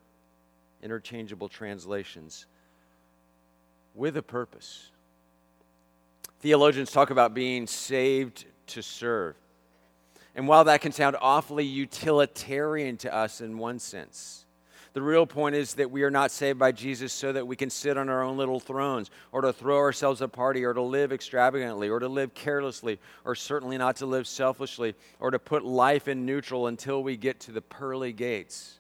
interchangeable 0.83 1.49
translations 1.49 2.47
with 3.95 4.17
a 4.17 4.23
purpose. 4.23 4.91
Theologians 6.47 6.93
talk 6.93 7.11
about 7.11 7.35
being 7.35 7.67
saved 7.67 8.45
to 8.69 8.81
serve. 8.81 9.35
And 10.37 10.47
while 10.47 10.63
that 10.63 10.81
can 10.81 10.93
sound 10.93 11.17
awfully 11.21 11.65
utilitarian 11.65 12.97
to 12.99 13.13
us 13.13 13.41
in 13.41 13.59
one 13.59 13.81
sense, 13.81 14.47
the 14.93 15.03
real 15.03 15.27
point 15.27 15.57
is 15.57 15.75
that 15.75 15.91
we 15.91 16.05
are 16.05 16.11
not 16.11 16.31
saved 16.31 16.57
by 16.57 16.71
Jesus 16.71 17.13
so 17.13 17.33
that 17.33 17.49
we 17.49 17.57
can 17.57 17.69
sit 17.69 17.99
on 17.99 18.09
our 18.09 18.23
own 18.23 18.37
little 18.37 18.61
thrones 18.61 19.11
or 19.33 19.41
to 19.41 19.53
throw 19.53 19.79
ourselves 19.79 20.21
a 20.21 20.29
party 20.29 20.65
or 20.65 20.73
to 20.73 20.83
live 20.83 21.13
extravagantly 21.13 21.89
or 21.89 21.99
to 21.99 22.07
live 22.07 22.33
carelessly 22.33 23.01
or 23.25 23.35
certainly 23.35 23.77
not 23.77 23.97
to 23.97 24.07
live 24.07 24.29
selfishly 24.29 24.95
or 25.19 25.33
to 25.33 25.41
put 25.41 25.65
life 25.65 26.07
in 26.07 26.25
neutral 26.25 26.69
until 26.69 27.03
we 27.03 27.17
get 27.17 27.41
to 27.41 27.51
the 27.51 27.61
pearly 27.61 28.13
gates. 28.13 28.79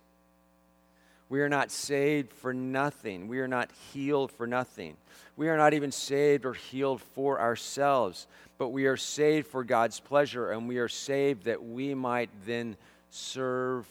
We 1.28 1.40
are 1.40 1.48
not 1.48 1.70
saved 1.70 2.32
for 2.32 2.54
nothing. 2.54 3.26
We 3.28 3.40
are 3.40 3.48
not 3.48 3.70
healed 3.92 4.30
for 4.30 4.46
nothing. 4.46 4.96
We 5.36 5.48
are 5.48 5.56
not 5.56 5.74
even 5.74 5.90
saved 5.90 6.44
or 6.44 6.54
healed 6.54 7.02
for 7.02 7.40
ourselves, 7.40 8.26
but 8.58 8.68
we 8.68 8.86
are 8.86 8.96
saved 8.96 9.48
for 9.48 9.64
God's 9.64 10.00
pleasure 10.00 10.52
and 10.52 10.68
we 10.68 10.78
are 10.78 10.88
saved 10.88 11.44
that 11.44 11.62
we 11.62 11.94
might 11.94 12.30
then 12.46 12.76
serve, 13.10 13.86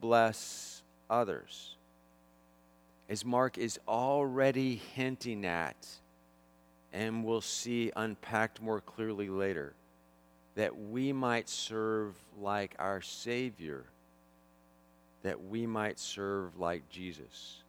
bless, 0.00 0.82
others. 1.08 1.76
As 3.08 3.24
Mark 3.24 3.58
is 3.58 3.78
already 3.86 4.76
hinting 4.94 5.44
at, 5.44 5.76
and 6.92 7.24
we'll 7.24 7.40
see 7.40 7.92
unpacked 7.94 8.62
more 8.62 8.80
clearly 8.80 9.28
later, 9.28 9.74
that 10.54 10.76
we 10.76 11.12
might 11.12 11.48
serve 11.48 12.14
like 12.40 12.74
our 12.78 13.00
Savior, 13.00 13.84
that 15.22 15.44
we 15.44 15.66
might 15.66 15.98
serve 15.98 16.58
like 16.58 16.88
Jesus. 16.88 17.62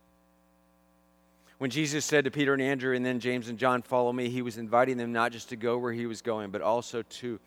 When 1.58 1.70
Jesus 1.70 2.06
said 2.06 2.26
to 2.26 2.32
Peter 2.32 2.54
and 2.54 2.62
Andrew 2.62 2.96
and 2.96 3.06
then 3.06 3.20
James 3.20 3.50
and 3.50 3.60
John, 3.60 3.82
Follow 3.82 4.12
me, 4.12 4.30
he 4.30 4.42
was 4.42 4.58
inviting 4.58 4.98
them 4.98 5.14
not 5.14 5.32
just 5.32 5.50
to 5.50 5.56
go 5.56 5.78
where 5.78 5.94
he 5.94 6.08
was 6.08 6.22
going, 6.22 6.50
but 6.50 6.62
also 6.62 7.04
to 7.04 7.40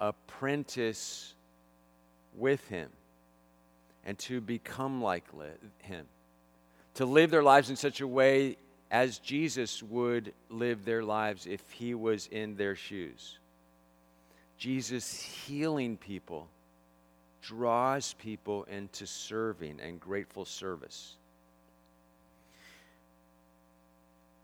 apprentice 0.00 1.34
with 2.34 2.66
him 2.68 2.88
and 4.04 4.18
to 4.18 4.40
become 4.40 5.00
like 5.00 5.24
him, 5.78 6.06
to 6.94 7.04
live 7.04 7.30
their 7.30 7.42
lives 7.42 7.70
in 7.70 7.76
such 7.76 8.00
a 8.00 8.06
way 8.06 8.56
as 8.90 9.18
Jesus 9.18 9.82
would 9.82 10.34
live 10.50 10.84
their 10.84 11.04
lives 11.04 11.46
if 11.46 11.62
he 11.70 11.94
was 11.94 12.26
in 12.26 12.56
their 12.56 12.74
shoes. 12.74 13.38
Jesus 14.58 15.22
healing 15.22 15.96
people 15.96 16.48
draws 17.42 18.14
people 18.14 18.64
into 18.64 19.06
serving 19.06 19.80
and 19.80 20.00
grateful 20.00 20.44
service. 20.44 21.16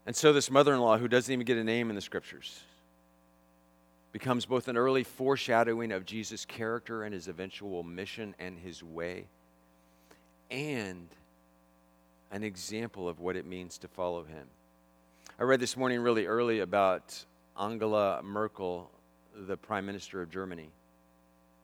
And 0.06 0.16
so, 0.16 0.32
this 0.32 0.50
mother 0.50 0.74
in 0.74 0.80
law, 0.80 0.98
who 0.98 1.08
doesn't 1.08 1.32
even 1.32 1.44
get 1.44 1.58
a 1.58 1.64
name 1.64 1.90
in 1.90 1.96
the 1.96 2.02
scriptures, 2.02 2.60
becomes 4.12 4.46
both 4.46 4.68
an 4.68 4.76
early 4.76 5.04
foreshadowing 5.04 5.92
of 5.92 6.04
Jesus' 6.04 6.44
character 6.44 7.02
and 7.02 7.14
his 7.14 7.28
eventual 7.28 7.82
mission 7.82 8.34
and 8.38 8.58
his 8.58 8.82
way 8.82 9.26
and 10.50 11.08
an 12.30 12.42
example 12.42 13.08
of 13.08 13.20
what 13.20 13.36
it 13.36 13.46
means 13.46 13.78
to 13.78 13.88
follow 13.88 14.24
him. 14.24 14.46
I 15.38 15.44
read 15.44 15.60
this 15.60 15.76
morning 15.76 16.00
really 16.00 16.26
early 16.26 16.60
about 16.60 17.24
Angela 17.58 18.22
Merkel, 18.22 18.90
the 19.34 19.56
Prime 19.56 19.86
Minister 19.86 20.20
of 20.22 20.30
Germany. 20.30 20.70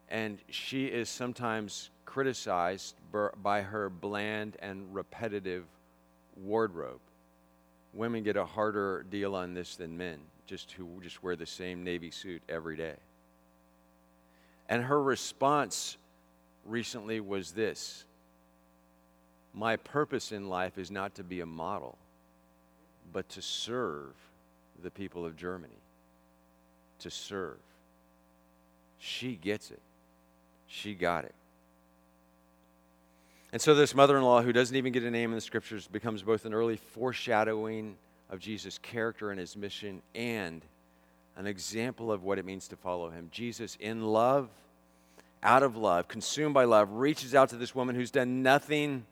And 0.09 0.39
she 0.49 0.87
is 0.87 1.09
sometimes 1.09 1.91
criticized 2.05 2.95
by 3.43 3.63
her 3.63 3.89
bland 3.91 4.57
and 4.61 4.95
repetitive 4.95 5.65
wardrobe. 6.37 7.01
Women 7.93 8.23
get 8.23 8.37
a 8.37 8.45
harder 8.45 9.05
deal 9.09 9.35
on 9.35 9.55
this 9.55 9.77
than 9.77 9.97
men, 9.97 10.19
just 10.47 10.73
who 10.73 10.89
just 11.03 11.23
wear 11.23 11.37
the 11.37 11.47
same 11.47 11.85
navy 11.85 12.11
suit 12.11 12.43
every 12.49 12.77
day. 12.77 12.97
And 14.69 14.83
her 14.83 15.03
response 15.03 15.97
recently 16.65 17.21
was 17.21 17.53
this 17.53 18.05
my 19.55 19.77
purpose 19.77 20.33
in 20.33 20.49
life 20.49 20.79
is 20.79 20.91
not 20.91 21.15
to 21.15 21.23
be 21.23 21.41
a 21.41 21.47
model, 21.47 21.97
but 23.13 23.29
to 23.31 23.43
serve 23.43 24.13
the 24.83 24.91
people 24.91 25.25
of 25.25 25.37
Germany. 25.37 25.75
To 27.01 27.11
serve. 27.11 27.59
She 28.99 29.37
gets 29.37 29.71
it. 29.71 29.81
She 30.75 30.95
got 30.95 31.25
it. 31.25 31.35
And 33.53 33.63
so, 33.63 33.77
this 33.77 33.95
mother 33.95 34.17
in 34.17 34.25
law, 34.25 34.43
who 34.43 34.53
doesn't 34.53 34.75
even 34.75 34.93
get 34.93 35.05
a 35.05 35.11
name 35.11 35.31
in 35.31 35.37
the 35.37 35.41
scriptures, 35.41 35.87
becomes 35.87 36.23
both 36.23 36.45
an 36.45 36.53
early 36.53 36.77
foreshadowing 36.77 37.95
of 38.29 38.41
Jesus' 38.41 38.79
character 38.79 39.31
and 39.31 39.39
his 39.39 39.57
mission 39.57 40.03
and 40.17 40.63
an 41.37 41.47
example 41.47 42.11
of 42.11 42.25
what 42.25 42.41
it 42.41 42.45
means 42.45 42.67
to 42.69 42.77
follow 42.77 43.09
him. 43.09 43.29
Jesus, 43.31 43.77
in 43.79 44.03
love, 44.03 44.49
out 45.45 45.63
of 45.63 45.77
love, 45.77 46.09
consumed 46.09 46.55
by 46.55 46.65
love, 46.65 46.91
reaches 46.91 47.37
out 47.37 47.51
to 47.51 47.57
this 47.57 47.73
woman 47.73 47.95
who's 47.95 48.11
done 48.11 48.43
nothing 48.43 49.07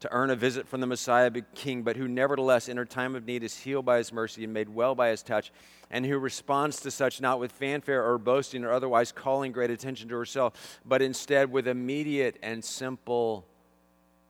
to 0.00 0.12
earn 0.12 0.30
a 0.30 0.36
visit 0.36 0.66
from 0.66 0.80
the 0.80 0.86
Messiah 0.86 1.30
King, 1.54 1.82
but 1.82 1.96
who 1.96 2.08
nevertheless, 2.08 2.68
in 2.68 2.76
her 2.76 2.86
time 2.86 3.14
of 3.14 3.26
need, 3.26 3.44
is 3.44 3.56
healed 3.56 3.84
by 3.84 3.98
his 3.98 4.12
mercy 4.12 4.44
and 4.44 4.52
made 4.52 4.68
well 4.68 4.94
by 4.94 5.10
his 5.10 5.22
touch, 5.22 5.52
and 5.90 6.06
who 6.06 6.18
responds 6.18 6.80
to 6.80 6.90
such 6.90 7.20
not 7.20 7.38
with 7.38 7.52
fanfare 7.52 8.04
or 8.04 8.16
boasting 8.16 8.64
or 8.64 8.72
otherwise 8.72 9.12
calling 9.12 9.52
great 9.52 9.70
attention 9.70 10.08
to 10.08 10.16
herself, 10.16 10.80
but 10.84 11.02
instead 11.02 11.52
with 11.52 11.68
immediate 11.68 12.38
and 12.42 12.64
simple 12.64 13.46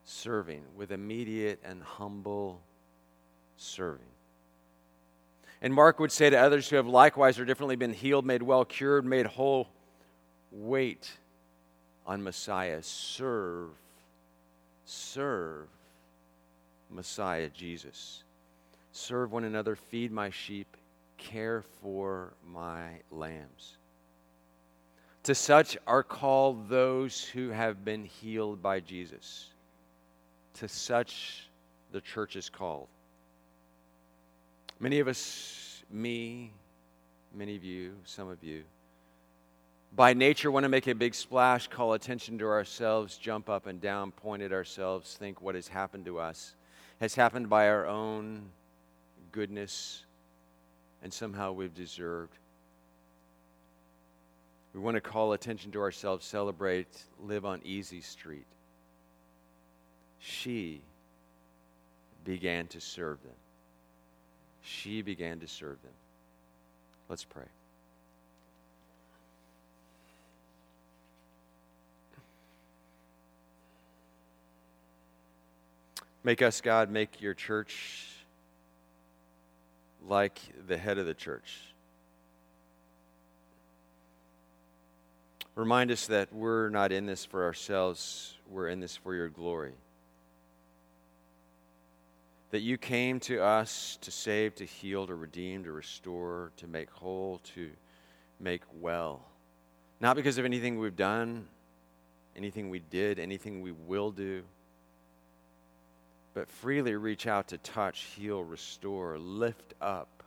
serving, 0.05 0.65
with 0.75 0.91
immediate 0.91 1.61
and 1.65 1.83
humble 1.83 2.61
serving. 3.57 4.07
And 5.63 5.73
Mark 5.73 6.01
would 6.01 6.11
say 6.11 6.31
to 6.31 6.37
others 6.37 6.69
who 6.69 6.77
have 6.77 6.87
likewise 6.87 7.39
or 7.39 7.45
differently 7.45 7.77
been 7.77 7.93
healed, 7.93 8.27
made 8.27 8.43
well, 8.43 8.65
cured, 8.65 9.05
made 9.05 9.27
whole, 9.27 9.69
wait 10.51 11.13
on 12.07 12.25
Messiah, 12.25 12.83
serve 12.83 13.69
serve 14.91 15.69
Messiah 16.91 17.49
Jesus. 17.49 18.25
Serve 18.93 19.33
one 19.33 19.45
another, 19.45 19.77
feed 19.77 20.11
my 20.11 20.31
sheep, 20.31 20.77
care 21.17 21.63
for 21.81 22.33
my 22.53 22.89
lambs. 23.11 23.77
To 25.25 25.35
such 25.35 25.79
are 25.87 26.03
called 26.03 26.69
those 26.69 27.23
who 27.23 27.51
have 27.51 27.85
been 27.85 28.05
healed 28.05 28.63
by 28.63 28.81
Jesus. 28.81 29.49
To 30.55 30.69
such 30.69 31.49
the 31.93 32.01
church 32.01 32.37
is 32.37 32.49
called. 32.49 32.89
Many 34.81 34.99
of 34.99 35.09
us, 35.09 35.83
me, 35.91 36.51
many 37.35 37.55
of 37.55 37.63
you, 37.63 37.93
some 38.05 38.29
of 38.29 38.43
you, 38.43 38.65
by 39.95 40.15
nature 40.15 40.51
want 40.51 40.65
to 40.65 40.69
make 40.69 40.87
a 40.87 40.95
big 40.95 41.15
splash, 41.15 41.69
call 41.69 41.95
attention 41.95 42.39
to 42.39 42.47
ourselves, 42.47 43.17
jump 43.17 43.49
up 43.49 43.67
and 43.67 43.81
down, 43.81 44.13
point 44.13 44.43
at 44.43 44.53
ourselves, 44.53 45.17
think 45.17 45.43
what 45.43 45.55
has 45.55 45.69
happened 45.69 46.05
to 46.07 46.19
us 46.19 46.55
has 47.01 47.15
happened 47.15 47.49
by 47.49 47.69
our 47.69 47.87
own 47.87 48.43
goodness, 49.33 50.05
and 51.03 51.13
somehow 51.13 51.53
we've 51.53 51.75
deserved. 51.75 52.37
We 54.75 54.81
want 54.81 54.97
to 54.97 55.01
call 55.01 55.33
attention 55.33 55.73
to 55.73 55.81
ourselves, 55.81 56.27
celebrate, 56.27 57.05
live 57.19 57.45
on 57.45 57.61
easy 57.65 58.03
street. 58.03 58.47
She 60.19 60.83
began 62.25 62.67
to 62.69 62.81
serve 62.81 63.23
them. 63.23 63.33
She 64.63 65.01
began 65.01 65.41
to 65.41 65.49
serve 65.49 65.81
them. 65.83 65.93
Let's 67.09 67.25
pray. 67.25 67.47
Make 76.23 76.43
us, 76.43 76.61
God, 76.61 76.91
make 76.91 77.23
your 77.23 77.33
church 77.33 78.07
like 80.07 80.39
the 80.67 80.77
head 80.77 80.99
of 80.99 81.07
the 81.07 81.15
church. 81.15 81.61
Remind 85.55 85.91
us 85.91 86.07
that 86.09 86.31
we're 86.33 86.69
not 86.69 86.93
in 86.93 87.07
this 87.07 87.25
for 87.25 87.45
ourselves, 87.45 88.35
we're 88.51 88.69
in 88.69 88.81
this 88.81 88.97
for 88.97 89.15
your 89.15 89.29
glory. 89.29 89.73
That 92.51 92.61
you 92.61 92.77
came 92.77 93.19
to 93.21 93.43
us 93.43 93.97
to 94.03 94.11
save, 94.11 94.57
to 94.57 94.67
heal, 94.67 95.07
to 95.07 95.15
redeem, 95.15 95.65
to 95.65 95.73
restore, 95.73 96.53
to 96.59 96.67
make 96.67 96.91
whole, 96.91 97.41
to 97.55 97.71
make 98.39 98.63
well. 98.81 99.23
Not 100.01 100.17
because 100.17 100.37
of 100.37 100.45
anything 100.45 100.79
we've 100.79 100.97
done, 100.97 101.47
anything 102.37 102.69
we 102.69 102.81
did, 102.81 103.19
anything 103.19 103.63
we 103.63 103.73
will 103.73 104.11
do 104.11 104.43
but 106.35 106.49
freely 106.49 106.95
reach 106.95 107.27
out 107.27 107.49
to 107.49 107.59
touch, 107.59 108.01
heal, 108.17 108.43
restore, 108.43 109.19
lift 109.19 109.75
up, 109.81 110.23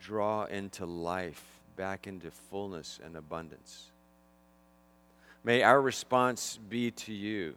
draw 0.00 0.44
into 0.44 0.86
life, 0.86 1.44
back 1.76 2.06
into 2.06 2.30
fullness 2.30 2.98
and 3.04 3.16
abundance. 3.16 3.90
May 5.44 5.62
our 5.62 5.80
response 5.80 6.58
be 6.68 6.90
to 6.90 7.12
you 7.12 7.54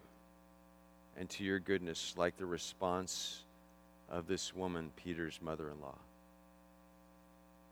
and 1.18 1.30
to 1.32 1.44
your 1.44 1.60
goodness 1.60 2.14
like 2.16 2.38
the 2.38 2.46
response 2.46 3.44
of 4.10 4.28
this 4.28 4.56
woman, 4.56 4.92
Peter's 4.96 5.40
mother 5.42 5.70
in 5.70 5.82
law. 5.82 5.98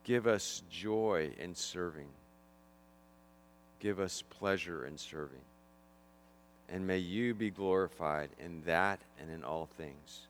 Give 0.03 0.25
us 0.27 0.63
joy 0.69 1.31
in 1.39 1.53
serving. 1.55 2.09
Give 3.79 3.99
us 3.99 4.23
pleasure 4.29 4.85
in 4.85 4.97
serving 4.97 5.41
and 6.71 6.87
may 6.87 6.97
you 6.97 7.33
be 7.33 7.49
glorified 7.49 8.29
in 8.39 8.61
that 8.65 9.01
and 9.19 9.29
in 9.29 9.43
all 9.43 9.67
things. 9.77 10.27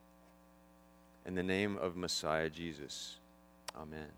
In 1.25 1.35
the 1.35 1.43
name 1.43 1.77
of 1.77 1.95
Messiah 1.95 2.49
Jesus. 2.49 3.19
Amen. 3.75 4.09